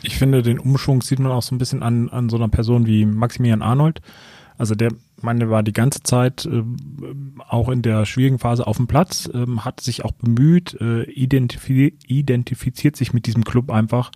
Ich 0.04 0.18
finde, 0.18 0.44
den 0.44 0.60
Umschwung 0.60 1.02
sieht 1.02 1.20
man 1.20 1.32
auch 1.32 1.42
so 1.42 1.56
ein 1.56 1.58
bisschen 1.58 1.82
an, 1.82 2.10
an 2.10 2.30
so 2.30 2.38
einer 2.38 2.50
Person 2.50 2.86
wie 2.86 3.06
Maximilian 3.06 3.64
Arnold 3.64 4.02
also 4.60 4.76
der 4.76 4.92
der 5.24 5.50
war 5.50 5.64
die 5.64 5.74
ganze 5.74 6.04
Zeit 6.04 6.46
äh, 6.46 6.64
auch 7.48 7.70
in 7.70 7.82
der 7.82 8.06
schwierigen 8.06 8.40
Phase 8.40 8.68
auf 8.68 8.78
dem 8.78 8.88
Platz, 8.88 9.30
äh, 9.34 9.46
hat 9.60 9.82
sich 9.82 10.06
auch 10.06 10.12
bemüht, 10.12 10.80
äh, 10.80 11.04
identifiz 11.04 11.94
identifiziert 12.08 12.96
sich 12.96 13.14
mit 13.14 13.26
diesem 13.26 13.44
Club 13.44 13.72
einfach 13.72 14.12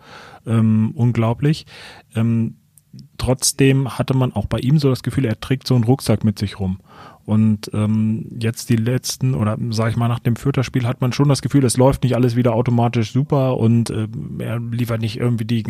ähm, 0.45 0.91
unglaublich. 0.95 1.65
Ähm, 2.15 2.57
trotzdem 3.17 3.97
hatte 3.97 4.15
man 4.15 4.33
auch 4.33 4.45
bei 4.45 4.59
ihm 4.59 4.77
so 4.77 4.89
das 4.89 5.01
Gefühl, 5.03 5.25
er 5.25 5.39
trägt 5.39 5.67
so 5.67 5.75
einen 5.75 5.85
Rucksack 5.85 6.23
mit 6.23 6.37
sich 6.37 6.59
rum. 6.59 6.79
Und 7.25 7.71
ähm, 7.73 8.25
jetzt 8.39 8.69
die 8.69 8.75
letzten, 8.75 9.33
oder 9.33 9.57
sage 9.69 9.91
ich 9.91 9.97
mal, 9.97 10.09
nach 10.09 10.19
dem 10.19 10.35
Fürther-Spiel 10.35 10.85
hat 10.85 10.99
man 10.99 11.13
schon 11.13 11.29
das 11.29 11.41
Gefühl, 11.41 11.63
es 11.63 11.77
läuft 11.77 12.03
nicht 12.03 12.15
alles 12.15 12.35
wieder 12.35 12.53
automatisch 12.53 13.13
super 13.13 13.57
und 13.57 13.89
äh, 13.89 14.07
er 14.39 14.59
liefert 14.59 14.99
nicht 14.99 15.17
irgendwie 15.17 15.45
die 15.45 15.63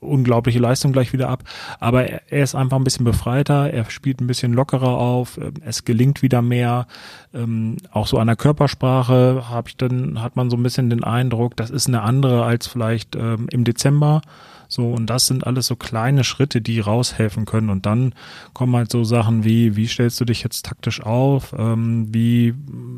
unglaubliche 0.00 0.58
Leistung 0.58 0.92
gleich 0.92 1.12
wieder 1.12 1.28
ab. 1.28 1.44
Aber 1.80 2.04
er, 2.04 2.42
ist 2.42 2.54
einfach 2.54 2.76
ein 2.76 2.84
bisschen 2.84 3.04
befreiter, 3.04 3.70
er 3.72 3.88
spielt 3.90 4.20
ein 4.20 4.26
bisschen 4.26 4.52
lockerer 4.52 4.98
auf, 4.98 5.38
ähm, 5.38 5.54
es 5.64 5.84
gelingt 5.84 6.22
wieder 6.22 6.42
mehr. 6.42 6.86
Ähm, 7.34 7.76
auch 7.90 8.06
so 8.06 8.18
an 8.18 8.26
der 8.26 8.36
Körpersprache 8.36 9.44
habe 9.48 9.68
ich 9.68 9.76
dann, 9.76 10.22
hat 10.22 10.36
man 10.36 10.50
so 10.50 10.56
ein 10.56 10.62
bisschen 10.62 10.90
den 10.90 11.04
Eindruck, 11.04 11.56
das 11.56 11.70
ist 11.70 11.88
eine 11.88 12.02
andere 12.02 12.44
als 12.44 12.66
vielleicht 12.66 13.16
ähm, 13.16 13.46
im 13.50 13.64
Dezember. 13.64 14.22
So, 14.68 14.90
und 14.90 15.06
das 15.06 15.26
sind 15.26 15.46
alles 15.46 15.66
so 15.66 15.76
kleine 15.76 16.24
Schritte, 16.24 16.60
die 16.60 16.80
raushelfen 16.80 17.44
können. 17.44 17.70
Und 17.70 17.86
dann 17.86 18.14
kommen 18.52 18.74
halt 18.76 18.90
so 18.90 19.04
Sachen 19.04 19.44
wie, 19.44 19.76
wie 19.76 19.86
stellst 19.86 20.20
du 20.20 20.24
dich 20.24 20.42
jetzt 20.42 20.66
taktisch 20.66 21.02
auf? 21.02 21.54
Ähm, 21.56 22.08
wie 22.12 22.54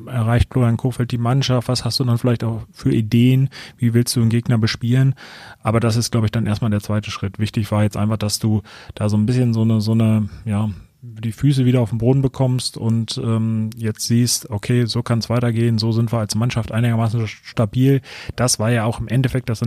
erreicht 0.06 0.52
Florian 0.52 0.76
Kofeld 0.76 1.10
die 1.12 1.18
Mannschaft? 1.18 1.68
Was 1.68 1.84
hast 1.84 2.00
du 2.00 2.04
dann 2.04 2.18
vielleicht 2.18 2.44
auch 2.44 2.62
für 2.72 2.92
Ideen? 2.92 3.50
Wie 3.76 3.94
willst 3.94 4.16
du 4.16 4.20
einen 4.20 4.30
Gegner 4.30 4.58
bespielen? 4.58 5.14
Aber 5.62 5.80
das 5.80 5.96
ist, 5.96 6.10
glaube 6.10 6.26
ich, 6.26 6.32
dann 6.32 6.46
erstmal 6.46 6.70
der 6.70 6.80
zweite 6.80 7.10
Schritt. 7.10 7.38
Wichtig 7.38 7.70
war 7.70 7.82
jetzt 7.82 7.96
einfach, 7.96 8.16
dass 8.16 8.38
du 8.38 8.62
da 8.94 9.08
so 9.08 9.16
ein 9.16 9.26
bisschen 9.26 9.54
so 9.54 9.62
eine, 9.62 9.80
so 9.80 9.92
eine, 9.92 10.28
ja, 10.44 10.70
die 11.00 11.32
Füße 11.32 11.64
wieder 11.64 11.80
auf 11.80 11.90
den 11.90 11.98
Boden 11.98 12.22
bekommst 12.22 12.76
und 12.76 13.20
ähm, 13.22 13.70
jetzt 13.76 14.06
siehst, 14.06 14.50
okay, 14.50 14.84
so 14.86 15.02
kann 15.02 15.20
es 15.20 15.30
weitergehen, 15.30 15.78
so 15.78 15.92
sind 15.92 16.12
wir 16.12 16.18
als 16.18 16.34
Mannschaft 16.34 16.72
einigermaßen 16.72 17.26
stabil. 17.28 18.00
Das 18.34 18.58
war 18.58 18.70
ja 18.70 18.84
auch 18.84 19.00
im 19.00 19.08
Endeffekt 19.08 19.48
das 19.48 19.62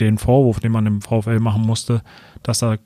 den 0.00 0.18
Vorwurf, 0.18 0.60
den 0.60 0.72
man 0.72 0.86
im 0.86 1.00
VfL 1.00 1.40
machen 1.40 1.62
musste, 1.62 2.02
dass 2.42 2.58
da 2.58 2.76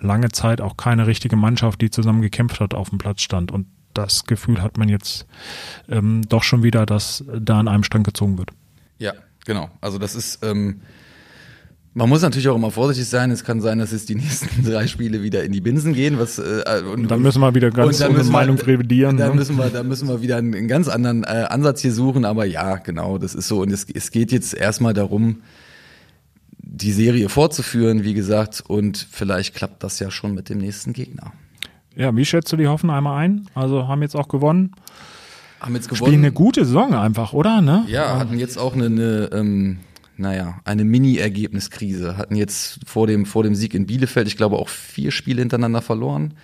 lange 0.00 0.30
Zeit 0.30 0.60
auch 0.60 0.76
keine 0.76 1.06
richtige 1.06 1.36
Mannschaft, 1.36 1.80
die 1.80 1.90
zusammen 1.90 2.22
gekämpft 2.22 2.60
hat, 2.60 2.74
auf 2.74 2.90
dem 2.90 2.98
Platz 2.98 3.22
stand. 3.22 3.52
Und 3.52 3.66
das 3.94 4.24
Gefühl 4.24 4.60
hat 4.60 4.76
man 4.76 4.88
jetzt 4.88 5.26
ähm, 5.88 6.22
doch 6.28 6.42
schon 6.42 6.62
wieder, 6.62 6.84
dass 6.86 7.24
da 7.38 7.60
an 7.60 7.68
einem 7.68 7.84
Strang 7.84 8.02
gezogen 8.02 8.38
wird. 8.38 8.50
Ja, 8.98 9.12
genau. 9.44 9.70
Also 9.80 9.98
das 9.98 10.14
ist 10.14 10.44
ähm, 10.44 10.80
man 11.96 12.08
muss 12.08 12.22
natürlich 12.22 12.48
auch 12.48 12.56
immer 12.56 12.72
vorsichtig 12.72 13.08
sein. 13.08 13.30
Es 13.30 13.44
kann 13.44 13.60
sein, 13.60 13.78
dass 13.78 13.92
es 13.92 14.04
die 14.04 14.16
nächsten 14.16 14.64
drei 14.68 14.88
Spiele 14.88 15.22
wieder 15.22 15.44
in 15.44 15.52
die 15.52 15.60
Binsen 15.60 15.94
gehen. 15.94 16.18
Was, 16.18 16.38
äh, 16.38 16.82
und, 16.92 17.08
dann 17.08 17.22
müssen 17.22 17.40
wir 17.40 17.54
wieder 17.54 17.70
ganz 17.70 18.00
unsere 18.00 18.24
Meinung 18.24 18.58
revidieren. 18.58 19.16
Da 19.16 19.28
ne? 19.28 19.34
müssen 19.34 19.56
wir, 19.56 19.70
da 19.70 19.84
müssen 19.84 20.08
wir 20.08 20.20
wieder 20.20 20.36
einen, 20.36 20.54
einen 20.54 20.68
ganz 20.68 20.88
anderen 20.88 21.22
äh, 21.22 21.46
Ansatz 21.48 21.80
hier 21.80 21.92
suchen. 21.92 22.24
Aber 22.24 22.44
ja, 22.44 22.76
genau, 22.76 23.18
das 23.18 23.34
ist 23.34 23.46
so. 23.46 23.62
Und 23.62 23.70
es, 23.70 23.86
es 23.94 24.10
geht 24.10 24.32
jetzt 24.32 24.54
erstmal 24.54 24.92
darum, 24.92 25.42
die 26.66 26.92
Serie 26.92 27.28
fortzuführen, 27.28 28.04
wie 28.04 28.14
gesagt. 28.14 28.62
Und 28.66 29.06
vielleicht 29.10 29.54
klappt 29.54 29.82
das 29.82 29.98
ja 29.98 30.10
schon 30.10 30.34
mit 30.34 30.48
dem 30.48 30.58
nächsten 30.58 30.92
Gegner. 30.92 31.32
Ja, 31.96 32.14
wie 32.16 32.24
schätzt 32.24 32.52
du 32.52 32.56
die 32.56 32.66
Hoffenheimer 32.66 33.14
ein? 33.14 33.46
Also 33.54 33.86
haben 33.86 34.02
jetzt 34.02 34.16
auch 34.16 34.28
gewonnen. 34.28 34.72
Haben 35.60 35.74
jetzt 35.76 35.88
gewonnen. 35.88 36.08
Spielen 36.08 36.24
eine 36.24 36.32
gute 36.32 36.64
Saison 36.64 36.94
einfach, 36.94 37.32
oder? 37.32 37.60
Ne? 37.60 37.84
Ja, 37.86 38.18
hatten 38.18 38.38
jetzt 38.38 38.58
auch 38.58 38.74
eine, 38.74 38.86
eine 38.86 39.30
ähm, 39.32 39.78
naja, 40.16 40.60
eine 40.64 40.84
Mini-Ergebniskrise. 40.84 42.16
Hatten 42.16 42.36
jetzt 42.36 42.80
vor 42.86 43.06
dem, 43.06 43.26
vor 43.26 43.42
dem 43.42 43.54
Sieg 43.54 43.74
in 43.74 43.86
Bielefeld, 43.86 44.26
ich 44.26 44.36
glaube, 44.36 44.56
auch 44.56 44.68
vier 44.68 45.10
Spiele 45.10 45.40
hintereinander 45.40 45.82
verloren. 45.82 46.34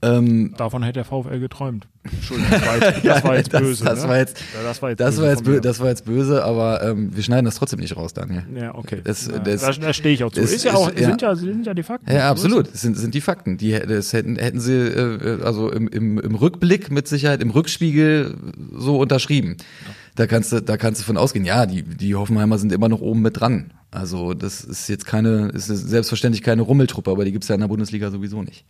Ähm, 0.00 0.54
Davon 0.56 0.84
hätte 0.84 0.94
der 0.94 1.04
VfL 1.04 1.40
geträumt. 1.40 1.88
Entschuldigung, 2.04 2.52
das 2.52 2.66
war 2.66 2.76
jetzt, 2.94 3.04
das 3.04 3.24
war 3.24 3.36
jetzt 3.36 3.50
böse. 3.50 3.84
Das, 3.84 3.94
das, 3.94 4.02
ne? 4.04 4.08
war 4.08 4.18
jetzt, 4.18 4.40
ja, 4.40 4.62
das 4.62 4.82
war 4.82 4.90
jetzt, 4.90 5.00
das, 5.00 5.16
böse 5.16 5.22
war 5.22 5.30
jetzt 5.30 5.44
böse, 5.44 5.60
das 5.60 5.80
war 5.80 5.88
jetzt 5.88 6.04
böse, 6.04 6.44
aber 6.44 6.82
ähm, 6.82 7.16
wir 7.16 7.22
schneiden 7.24 7.44
das 7.44 7.56
trotzdem 7.56 7.80
nicht 7.80 7.96
raus, 7.96 8.14
Daniel. 8.14 8.44
Ja, 8.54 8.76
okay. 8.76 9.00
Das, 9.02 9.26
ja, 9.26 9.38
das, 9.40 9.60
da, 9.60 9.72
da 9.72 9.92
stehe 9.92 10.14
ich 10.14 10.22
auch 10.22 10.30
zu. 10.30 10.40
Ist, 10.40 10.54
ist 10.54 10.64
ja 10.64 10.74
auch, 10.74 10.92
ja. 10.94 11.08
Sind, 11.08 11.22
ja, 11.22 11.34
sind 11.34 11.66
ja 11.66 11.74
die 11.74 11.82
Fakten. 11.82 12.12
Ja, 12.12 12.30
absolut. 12.30 12.72
Das 12.72 12.80
sind, 12.80 12.96
sind 12.96 13.12
die 13.12 13.20
Fakten. 13.20 13.58
Die 13.58 13.72
das 13.72 14.12
hätten, 14.12 14.36
hätten 14.36 14.60
sie 14.60 14.76
äh, 14.76 15.42
also 15.42 15.70
im, 15.72 15.88
im, 15.88 16.20
im 16.20 16.34
Rückblick 16.36 16.92
mit 16.92 17.08
Sicherheit, 17.08 17.42
im 17.42 17.50
Rückspiegel 17.50 18.36
so 18.72 18.98
unterschrieben. 18.98 19.56
Ja. 19.58 19.94
Da 20.14 20.26
kannst 20.26 20.52
du, 20.52 20.62
da 20.62 20.76
kannst 20.76 21.00
du 21.00 21.04
von 21.04 21.16
ausgehen, 21.16 21.44
ja, 21.44 21.66
die, 21.66 21.82
die 21.82 22.14
Hoffenheimer 22.14 22.58
sind 22.58 22.72
immer 22.72 22.88
noch 22.88 23.00
oben 23.00 23.22
mit 23.22 23.40
dran. 23.40 23.72
Also 23.90 24.34
das 24.34 24.62
ist 24.62 24.88
jetzt 24.88 25.06
keine, 25.06 25.48
ist 25.48 25.66
selbstverständlich 25.66 26.42
keine 26.42 26.62
Rummeltruppe, 26.62 27.10
aber 27.10 27.24
die 27.24 27.32
gibt's 27.32 27.48
ja 27.48 27.54
in 27.54 27.60
der 27.60 27.68
Bundesliga 27.68 28.10
sowieso 28.10 28.42
nicht. 28.42 28.64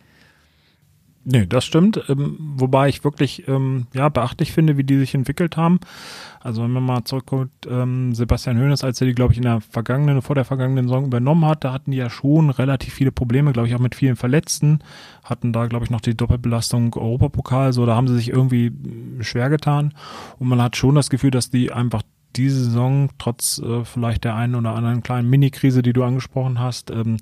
Nee, 1.25 1.47
das 1.47 1.65
stimmt. 1.65 2.03
Ähm, 2.09 2.37
wobei 2.39 2.89
ich 2.89 3.05
wirklich 3.05 3.47
ähm, 3.49 3.87
ja, 3.93 4.09
beachtlich 4.09 4.53
finde, 4.53 4.77
wie 4.77 4.85
die 4.85 4.99
sich 4.99 5.15
entwickelt 5.15 5.57
haben. 5.57 5.79
Also 6.41 6.63
wenn 6.63 6.71
man 6.71 6.85
mal 6.85 7.05
zurückguckt, 7.05 7.67
ähm, 7.69 8.15
Sebastian 8.15 8.59
Hoeneß, 8.59 8.85
als 8.85 9.01
er 9.01 9.07
die, 9.07 9.15
glaube 9.15 9.33
ich, 9.33 9.39
in 9.39 9.43
der 9.43 9.61
vergangenen, 9.61 10.23
vor 10.23 10.35
der 10.35 10.45
vergangenen 10.45 10.87
Saison 10.87 11.07
übernommen 11.07 11.45
hat, 11.45 11.65
da 11.65 11.73
hatten 11.73 11.91
die 11.91 11.99
ja 11.99 12.09
schon 12.09 12.51
relativ 12.51 12.95
viele 12.95 13.13
Probleme, 13.13 13.53
glaube 13.53 13.69
ich, 13.69 13.75
auch 13.75 13.81
mit 13.81 13.95
vielen 13.95 14.17
Verletzten. 14.17 14.79
Hatten 15.23 15.53
da, 15.53 15.67
glaube 15.67 15.85
ich, 15.85 15.91
noch 15.91 16.01
die 16.01 16.17
Doppelbelastung 16.17 16.95
Europapokal, 16.95 17.73
so 17.73 17.85
da 17.85 17.95
haben 17.95 18.09
sie 18.09 18.17
sich 18.17 18.31
irgendwie 18.31 18.73
schwer 19.21 19.51
getan. 19.51 19.93
Und 20.39 20.49
man 20.49 20.63
hat 20.63 20.77
schon 20.77 20.95
das 20.95 21.11
Gefühl, 21.11 21.31
dass 21.31 21.51
die 21.51 21.73
einfach 21.73 22.03
diese 22.37 22.65
Saison, 22.65 23.11
trotz 23.19 23.59
äh, 23.59 23.85
vielleicht 23.85 24.25
der 24.25 24.35
einen 24.35 24.55
oder 24.55 24.75
anderen 24.75 25.03
kleinen 25.03 25.29
Mini-Krise, 25.29 25.83
die 25.83 25.93
du 25.93 26.05
angesprochen 26.05 26.59
hast, 26.59 26.91
ähm, 26.91 27.17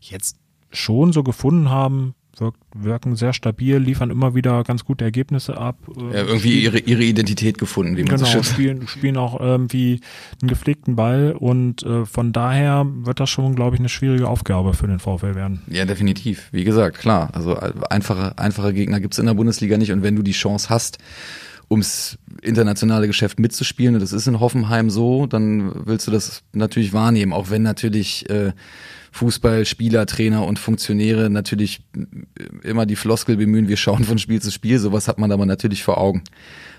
jetzt 0.00 0.38
schon 0.70 1.12
so 1.12 1.22
gefunden 1.22 1.68
haben, 1.68 2.14
wirk, 2.36 2.54
wirken 2.74 3.16
sehr 3.16 3.32
stabil, 3.32 3.76
liefern 3.76 4.10
immer 4.10 4.34
wieder 4.34 4.64
ganz 4.64 4.84
gute 4.84 5.04
Ergebnisse 5.04 5.56
ab. 5.56 5.76
Äh, 5.96 6.16
ja, 6.16 6.24
irgendwie 6.24 6.60
ihre, 6.60 6.78
ihre 6.78 7.02
Identität 7.02 7.58
gefunden, 7.58 7.96
wie 7.96 8.02
man 8.02 8.16
genau, 8.16 8.24
so 8.24 8.26
schön 8.26 8.44
spielen, 8.44 8.88
spielen 8.88 9.16
auch 9.16 9.38
irgendwie 9.38 10.00
einen 10.40 10.48
gepflegten 10.48 10.96
Ball 10.96 11.34
und 11.38 11.82
äh, 11.82 12.06
von 12.06 12.32
daher 12.32 12.86
wird 12.86 13.20
das 13.20 13.30
schon, 13.30 13.54
glaube 13.54 13.76
ich, 13.76 13.80
eine 13.80 13.88
schwierige 13.88 14.28
Aufgabe 14.28 14.74
für 14.74 14.86
den 14.86 14.98
VfL 14.98 15.34
werden. 15.34 15.62
Ja, 15.68 15.84
definitiv. 15.84 16.48
Wie 16.52 16.64
gesagt, 16.64 16.98
klar. 16.98 17.30
Also 17.32 17.56
äh, 17.56 17.72
einfache, 17.90 18.38
einfache 18.38 18.72
Gegner 18.72 19.00
gibt's 19.00 19.18
in 19.18 19.26
der 19.26 19.34
Bundesliga 19.34 19.76
nicht 19.76 19.92
und 19.92 20.02
wenn 20.02 20.16
du 20.16 20.22
die 20.22 20.32
Chance 20.32 20.70
hast, 20.70 20.98
ums 21.70 22.18
internationale 22.42 23.06
Geschäft 23.06 23.38
mitzuspielen, 23.38 23.94
und 23.94 24.00
das 24.00 24.12
ist 24.12 24.26
in 24.26 24.40
Hoffenheim 24.40 24.90
so, 24.90 25.26
dann 25.26 25.86
willst 25.86 26.06
du 26.06 26.10
das 26.10 26.42
natürlich 26.52 26.92
wahrnehmen, 26.92 27.32
auch 27.32 27.50
wenn 27.50 27.62
natürlich 27.62 28.28
äh, 28.30 28.52
Fußballspieler, 29.12 30.06
Trainer 30.06 30.46
und 30.46 30.58
Funktionäre 30.58 31.28
natürlich 31.28 31.84
immer 32.62 32.86
die 32.86 32.96
Floskel 32.96 33.36
bemühen, 33.36 33.68
wir 33.68 33.76
schauen 33.76 34.04
von 34.04 34.18
Spiel 34.18 34.40
zu 34.40 34.50
Spiel. 34.50 34.78
Sowas 34.78 35.06
hat 35.06 35.18
man 35.18 35.30
aber 35.30 35.44
natürlich 35.44 35.84
vor 35.84 35.98
Augen. 35.98 36.24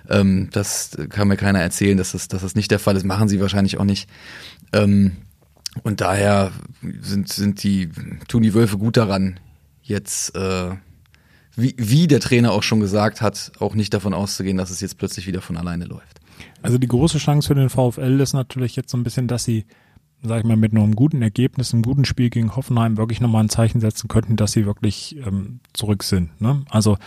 Ähm, 0.09 0.49
das 0.51 0.97
kann 1.09 1.27
mir 1.27 1.37
keiner 1.37 1.61
erzählen, 1.61 1.95
dass 1.95 2.13
das, 2.13 2.27
dass 2.27 2.41
das 2.41 2.55
nicht 2.55 2.71
der 2.71 2.79
Fall 2.79 2.95
ist. 2.95 3.05
Machen 3.05 3.29
sie 3.29 3.39
wahrscheinlich 3.39 3.77
auch 3.77 3.85
nicht. 3.85 4.09
Ähm, 4.73 5.11
und 5.83 6.01
daher 6.01 6.51
sind, 7.01 7.29
sind 7.29 7.63
die, 7.63 7.89
tun 8.27 8.41
die 8.41 8.53
Wölfe 8.55 8.77
gut 8.79 8.97
daran, 8.97 9.39
jetzt, 9.83 10.35
äh, 10.35 10.71
wie, 11.55 11.75
wie 11.77 12.07
der 12.07 12.19
Trainer 12.19 12.51
auch 12.51 12.63
schon 12.63 12.79
gesagt 12.79 13.21
hat, 13.21 13.51
auch 13.59 13.75
nicht 13.75 13.93
davon 13.93 14.13
auszugehen, 14.13 14.57
dass 14.57 14.69
es 14.69 14.81
jetzt 14.81 14.97
plötzlich 14.97 15.27
wieder 15.27 15.41
von 15.41 15.57
alleine 15.57 15.85
läuft. 15.85 16.19
Also 16.61 16.77
die 16.77 16.87
große 16.87 17.17
Chance 17.17 17.47
für 17.47 17.55
den 17.55 17.69
VfL 17.69 18.19
ist 18.19 18.33
natürlich 18.33 18.75
jetzt 18.75 18.89
so 18.89 18.97
ein 18.97 19.03
bisschen, 19.03 19.27
dass 19.27 19.43
sie 19.43 19.65
sag 20.23 20.39
ich 20.39 20.45
mal, 20.45 20.55
mit 20.55 20.71
einem 20.71 20.95
guten 20.95 21.21
Ergebnis, 21.21 21.73
einem 21.73 21.83
guten 21.83 22.05
Spiel 22.05 22.29
gegen 22.29 22.55
Hoffenheim 22.55 22.97
wirklich 22.97 23.19
nochmal 23.19 23.43
ein 23.43 23.49
Zeichen 23.49 23.81
setzen 23.81 24.07
könnten, 24.07 24.37
dass 24.37 24.53
sie 24.53 24.65
wirklich 24.65 25.17
ähm, 25.17 25.59
zurück 25.73 26.03
sind. 26.03 26.39
Ne? 26.41 26.63
Also 26.69 26.97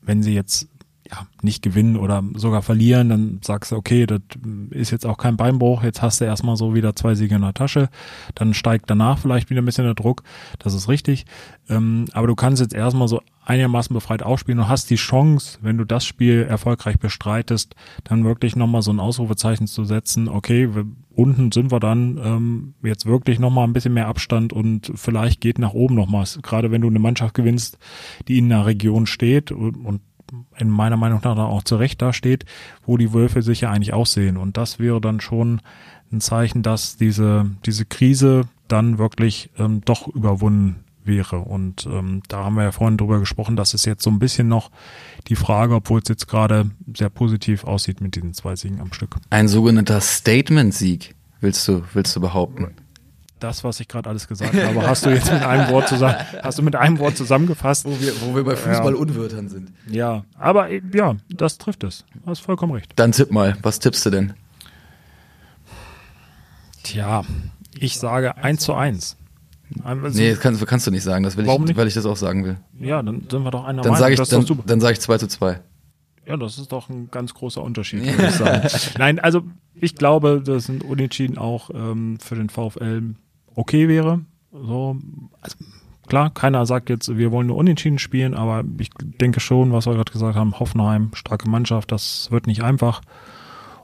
wenn 0.00 0.22
sie 0.22 0.34
jetzt 0.34 0.68
ja, 1.10 1.26
nicht 1.42 1.62
gewinnen 1.62 1.96
oder 1.96 2.22
sogar 2.34 2.62
verlieren, 2.62 3.08
dann 3.08 3.40
sagst 3.44 3.72
du, 3.72 3.76
okay, 3.76 4.06
das 4.06 4.20
ist 4.70 4.90
jetzt 4.90 5.04
auch 5.04 5.18
kein 5.18 5.36
Beinbruch, 5.36 5.82
jetzt 5.82 6.00
hast 6.00 6.20
du 6.20 6.24
erstmal 6.24 6.56
so 6.56 6.74
wieder 6.74 6.96
zwei 6.96 7.14
Siege 7.14 7.34
in 7.34 7.42
der 7.42 7.52
Tasche, 7.52 7.90
dann 8.34 8.54
steigt 8.54 8.88
danach 8.88 9.18
vielleicht 9.18 9.50
wieder 9.50 9.60
ein 9.60 9.66
bisschen 9.66 9.84
der 9.84 9.94
Druck, 9.94 10.22
das 10.58 10.72
ist 10.72 10.88
richtig, 10.88 11.26
ähm, 11.68 12.06
aber 12.12 12.26
du 12.26 12.34
kannst 12.34 12.62
jetzt 12.62 12.74
erstmal 12.74 13.08
so 13.08 13.20
einigermaßen 13.44 13.92
befreit 13.92 14.22
aufspielen 14.22 14.58
und 14.58 14.68
hast 14.68 14.90
die 14.90 14.96
Chance, 14.96 15.58
wenn 15.60 15.76
du 15.76 15.84
das 15.84 16.04
Spiel 16.04 16.46
erfolgreich 16.48 16.98
bestreitest, 16.98 17.74
dann 18.04 18.24
wirklich 18.24 18.56
nochmal 18.56 18.82
so 18.82 18.90
ein 18.90 19.00
Ausrufezeichen 19.00 19.66
zu 19.66 19.84
setzen, 19.84 20.28
okay, 20.28 20.74
wir, 20.74 20.86
unten 21.14 21.52
sind 21.52 21.70
wir 21.70 21.80
dann 21.80 22.18
ähm, 22.22 22.74
jetzt 22.82 23.06
wirklich 23.06 23.38
nochmal 23.38 23.66
ein 23.66 23.72
bisschen 23.72 23.94
mehr 23.94 24.08
Abstand 24.08 24.52
und 24.52 24.92
vielleicht 24.94 25.40
geht 25.40 25.58
nach 25.58 25.74
oben 25.74 25.94
nochmal, 25.94 26.24
gerade 26.42 26.70
wenn 26.70 26.80
du 26.80 26.88
eine 26.88 26.98
Mannschaft 26.98 27.34
gewinnst, 27.34 27.78
die 28.28 28.38
in 28.38 28.50
einer 28.52 28.66
Region 28.66 29.06
steht 29.06 29.52
und, 29.52 29.76
und 29.76 30.00
in 30.56 30.70
meiner 30.70 30.96
Meinung 30.96 31.20
nach 31.22 31.36
auch 31.36 31.62
zu 31.62 31.76
Recht 31.76 32.00
dasteht, 32.00 32.46
wo 32.86 32.96
die 32.96 33.12
Wölfe 33.12 33.42
sich 33.42 33.60
ja 33.60 33.70
eigentlich 33.70 33.92
aussehen. 33.92 34.38
Und 34.38 34.56
das 34.56 34.78
wäre 34.78 35.00
dann 35.00 35.20
schon 35.20 35.60
ein 36.10 36.20
Zeichen, 36.20 36.62
dass 36.62 36.96
diese, 36.96 37.50
diese 37.66 37.84
Krise 37.84 38.48
dann 38.68 38.98
wirklich 38.98 39.50
ähm, 39.58 39.82
doch 39.84 40.08
überwunden 40.08 40.84
wäre. 41.06 41.38
Und 41.38 41.86
ähm, 41.86 42.22
da 42.28 42.44
haben 42.44 42.54
wir 42.54 42.64
ja 42.64 42.72
vorhin 42.72 42.96
drüber 42.96 43.18
gesprochen, 43.20 43.56
dass 43.56 43.74
es 43.74 43.84
jetzt 43.84 44.02
so 44.02 44.10
ein 44.10 44.18
bisschen 44.18 44.48
noch 44.48 44.70
die 45.28 45.36
Frage, 45.36 45.74
obwohl 45.74 46.00
es 46.00 46.08
jetzt 46.08 46.28
gerade 46.28 46.70
sehr 46.96 47.10
positiv 47.10 47.64
aussieht 47.64 48.00
mit 48.00 48.16
diesen 48.16 48.34
zwei 48.34 48.56
Siegen 48.56 48.80
am 48.80 48.92
Stück. 48.92 49.16
Ein 49.30 49.48
sogenannter 49.48 50.00
Statement-Sieg, 50.00 51.14
willst 51.40 51.66
du, 51.68 51.82
willst 51.92 52.14
du 52.16 52.20
behaupten? 52.20 52.74
das, 53.44 53.62
was 53.62 53.78
ich 53.78 53.88
gerade 53.88 54.08
alles 54.08 54.26
gesagt 54.26 54.54
habe, 54.62 54.86
hast 54.86 55.04
du 55.04 55.10
jetzt 55.10 55.30
mit 55.30 55.42
einem 55.42 55.70
Wort 55.70 55.88
zusammen, 55.88 56.16
hast 56.42 56.58
du 56.58 56.62
mit 56.62 56.76
einem 56.76 56.98
Wort 56.98 57.16
zusammengefasst. 57.16 57.84
Wo 57.84 58.00
wir, 58.00 58.12
wo 58.22 58.34
wir 58.34 58.44
bei 58.44 58.56
Fußball-Unwörtern 58.56 59.48
sind. 59.48 59.72
Ja, 59.88 60.24
aber 60.38 60.70
ja, 60.70 61.16
das 61.28 61.58
trifft 61.58 61.84
es. 61.84 62.04
Du 62.14 62.20
hast 62.26 62.40
vollkommen 62.40 62.72
recht. 62.72 62.92
Dann 62.96 63.12
tipp 63.12 63.30
mal, 63.30 63.56
was 63.62 63.78
tippst 63.78 64.06
du 64.06 64.10
denn? 64.10 64.32
Tja, 66.82 67.24
ich 67.78 67.98
sage 67.98 68.36
1 68.36 68.62
zu 68.62 68.74
1. 68.74 69.16
Also, 69.82 70.18
nee, 70.18 70.30
das 70.30 70.40
kannst, 70.40 70.66
kannst, 70.66 70.86
du 70.86 70.90
nicht 70.90 71.02
sagen, 71.02 71.24
das 71.24 71.36
will 71.36 71.46
Warum 71.46 71.62
ich, 71.62 71.68
nicht? 71.68 71.76
weil 71.76 71.88
ich 71.88 71.94
das 71.94 72.06
auch 72.06 72.16
sagen 72.16 72.44
will. 72.44 72.56
Ja, 72.78 73.02
dann 73.02 73.26
sind 73.28 73.42
wir 73.42 73.50
doch 73.50 73.64
einer 73.64 73.82
dann 73.82 73.92
Meinung. 73.92 74.16
Sag 74.16 74.42
ich, 74.42 74.46
dann, 74.46 74.62
dann 74.66 74.80
sage 74.80 74.92
ich 74.92 75.00
2 75.00 75.18
zu 75.18 75.28
2. 75.28 75.60
Ja, 76.26 76.36
das 76.36 76.58
ist 76.58 76.72
doch 76.72 76.88
ein 76.88 77.10
ganz 77.10 77.34
großer 77.34 77.62
Unterschied, 77.62 78.04
würde 78.06 78.28
ich 78.28 78.34
sagen. 78.34 78.68
Nein, 78.98 79.18
also 79.18 79.42
ich 79.74 79.94
glaube, 79.94 80.42
das 80.44 80.64
sind 80.64 80.82
Unentschieden 80.82 81.36
auch 81.36 81.70
ähm, 81.74 82.18
für 82.18 82.34
den 82.34 82.48
VfL 82.48 83.14
okay 83.54 83.88
wäre. 83.88 84.20
So, 84.52 84.96
also 85.40 85.56
klar, 86.06 86.32
keiner 86.32 86.64
sagt 86.64 86.88
jetzt, 86.88 87.16
wir 87.16 87.32
wollen 87.32 87.48
nur 87.48 87.56
unentschieden 87.56 87.98
spielen, 87.98 88.34
aber 88.34 88.64
ich 88.78 88.90
denke 88.98 89.40
schon, 89.40 89.72
was 89.72 89.86
wir 89.86 89.94
gerade 89.94 90.12
gesagt 90.12 90.36
haben, 90.36 90.58
Hoffenheim, 90.58 91.10
starke 91.14 91.48
Mannschaft, 91.48 91.92
das 91.92 92.30
wird 92.30 92.46
nicht 92.46 92.62
einfach. 92.62 93.02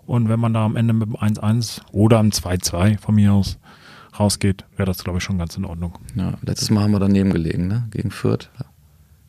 Und 0.07 0.29
wenn 0.29 0.41
man 0.41 0.55
da 0.55 0.65
am 0.65 0.77
Ende 0.77 0.93
mit 0.95 1.09
dem 1.09 1.17
1-1 1.17 1.83
oder 1.93 2.19
am 2.19 2.29
2-2 2.29 2.99
von 2.99 3.15
mir 3.15 3.33
aus 3.33 3.59
rausgeht, 4.21 4.65
wäre 4.77 4.87
das, 4.87 5.03
glaube 5.03 5.19
ich, 5.19 5.25
schon 5.25 5.39
ganz 5.39 5.57
in 5.57 5.65
Ordnung. 5.65 5.99
Ja, 6.15 6.35
letztes 6.43 6.71
Mal 6.71 6.83
haben 6.85 6.93
wir 6.93 7.01
daneben 7.01 7.33
gelegen, 7.33 7.67
ne? 7.67 7.89
Gegen 7.91 8.11
Fürth. 8.11 8.51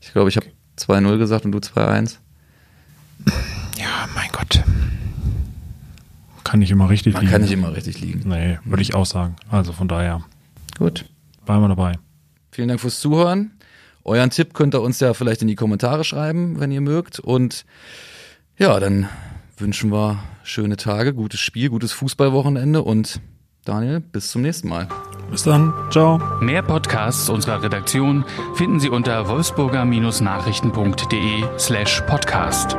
Ich 0.02 0.12
glaube, 0.12 0.30
ich 0.30 0.36
habe 0.36 0.48
2-0 0.78 1.18
gesagt 1.18 1.46
und 1.46 1.52
du 1.52 1.60
2-1. 1.60 2.18
Ja, 3.78 4.08
mein 4.16 4.30
Gott. 4.32 4.64
Kann 6.44 6.60
nicht 6.60 6.72
immer 6.72 6.90
richtig 6.90 7.14
Man 7.14 7.22
liegen. 7.22 7.32
kann 7.32 7.42
nicht 7.42 7.52
immer 7.52 7.74
richtig 7.76 8.02
liegen. 8.02 8.28
Nee, 8.28 8.60
würde 8.66 8.82
ich 8.82 8.94
auch 8.94 9.06
sagen. 9.06 9.36
Also 9.50 9.72
von 9.74 9.88
daher, 9.88 10.24
Gut. 10.78 11.06
bleiben 11.46 11.62
wir 11.62 11.70
dabei. 11.70 11.98
Vielen 12.52 12.68
Dank 12.68 12.82
fürs 12.82 13.00
Zuhören. 13.00 13.52
Euren 14.04 14.32
Tipp 14.32 14.54
könnt 14.54 14.74
ihr 14.76 14.82
uns 14.82 15.00
ja 15.00 15.14
vielleicht 15.14 15.42
in 15.44 15.48
die 15.48 15.56
Kommentare 15.56 16.04
schreiben, 16.04 16.60
wenn 16.60 16.72
ihr 16.72 16.82
mögt. 16.82 17.20
Und 17.20 17.66
ja, 18.58 18.80
dann 18.80 19.08
wünschen 19.58 19.92
wir 19.92 20.20
schöne 20.44 20.76
Tage, 20.76 21.14
gutes 21.14 21.40
Spiel, 21.40 21.70
gutes 21.70 21.94
Fußballwochenende 21.94 22.82
und 22.82 23.22
Daniel, 23.66 24.00
bis 24.00 24.32
zum 24.32 24.42
nächsten 24.42 24.70
Mal. 24.70 24.88
Bis 25.30 25.44
dann. 25.44 25.74
Ciao. 25.92 26.20
Mehr 26.42 26.62
Podcasts 26.62 27.30
unserer 27.30 27.64
Redaktion 27.64 28.26
finden 28.56 28.80
Sie 28.80 28.90
unter 28.90 29.28
wolfsburger-nachrichten.de 29.30 31.44
slash 31.58 32.02
podcast. 32.02 32.76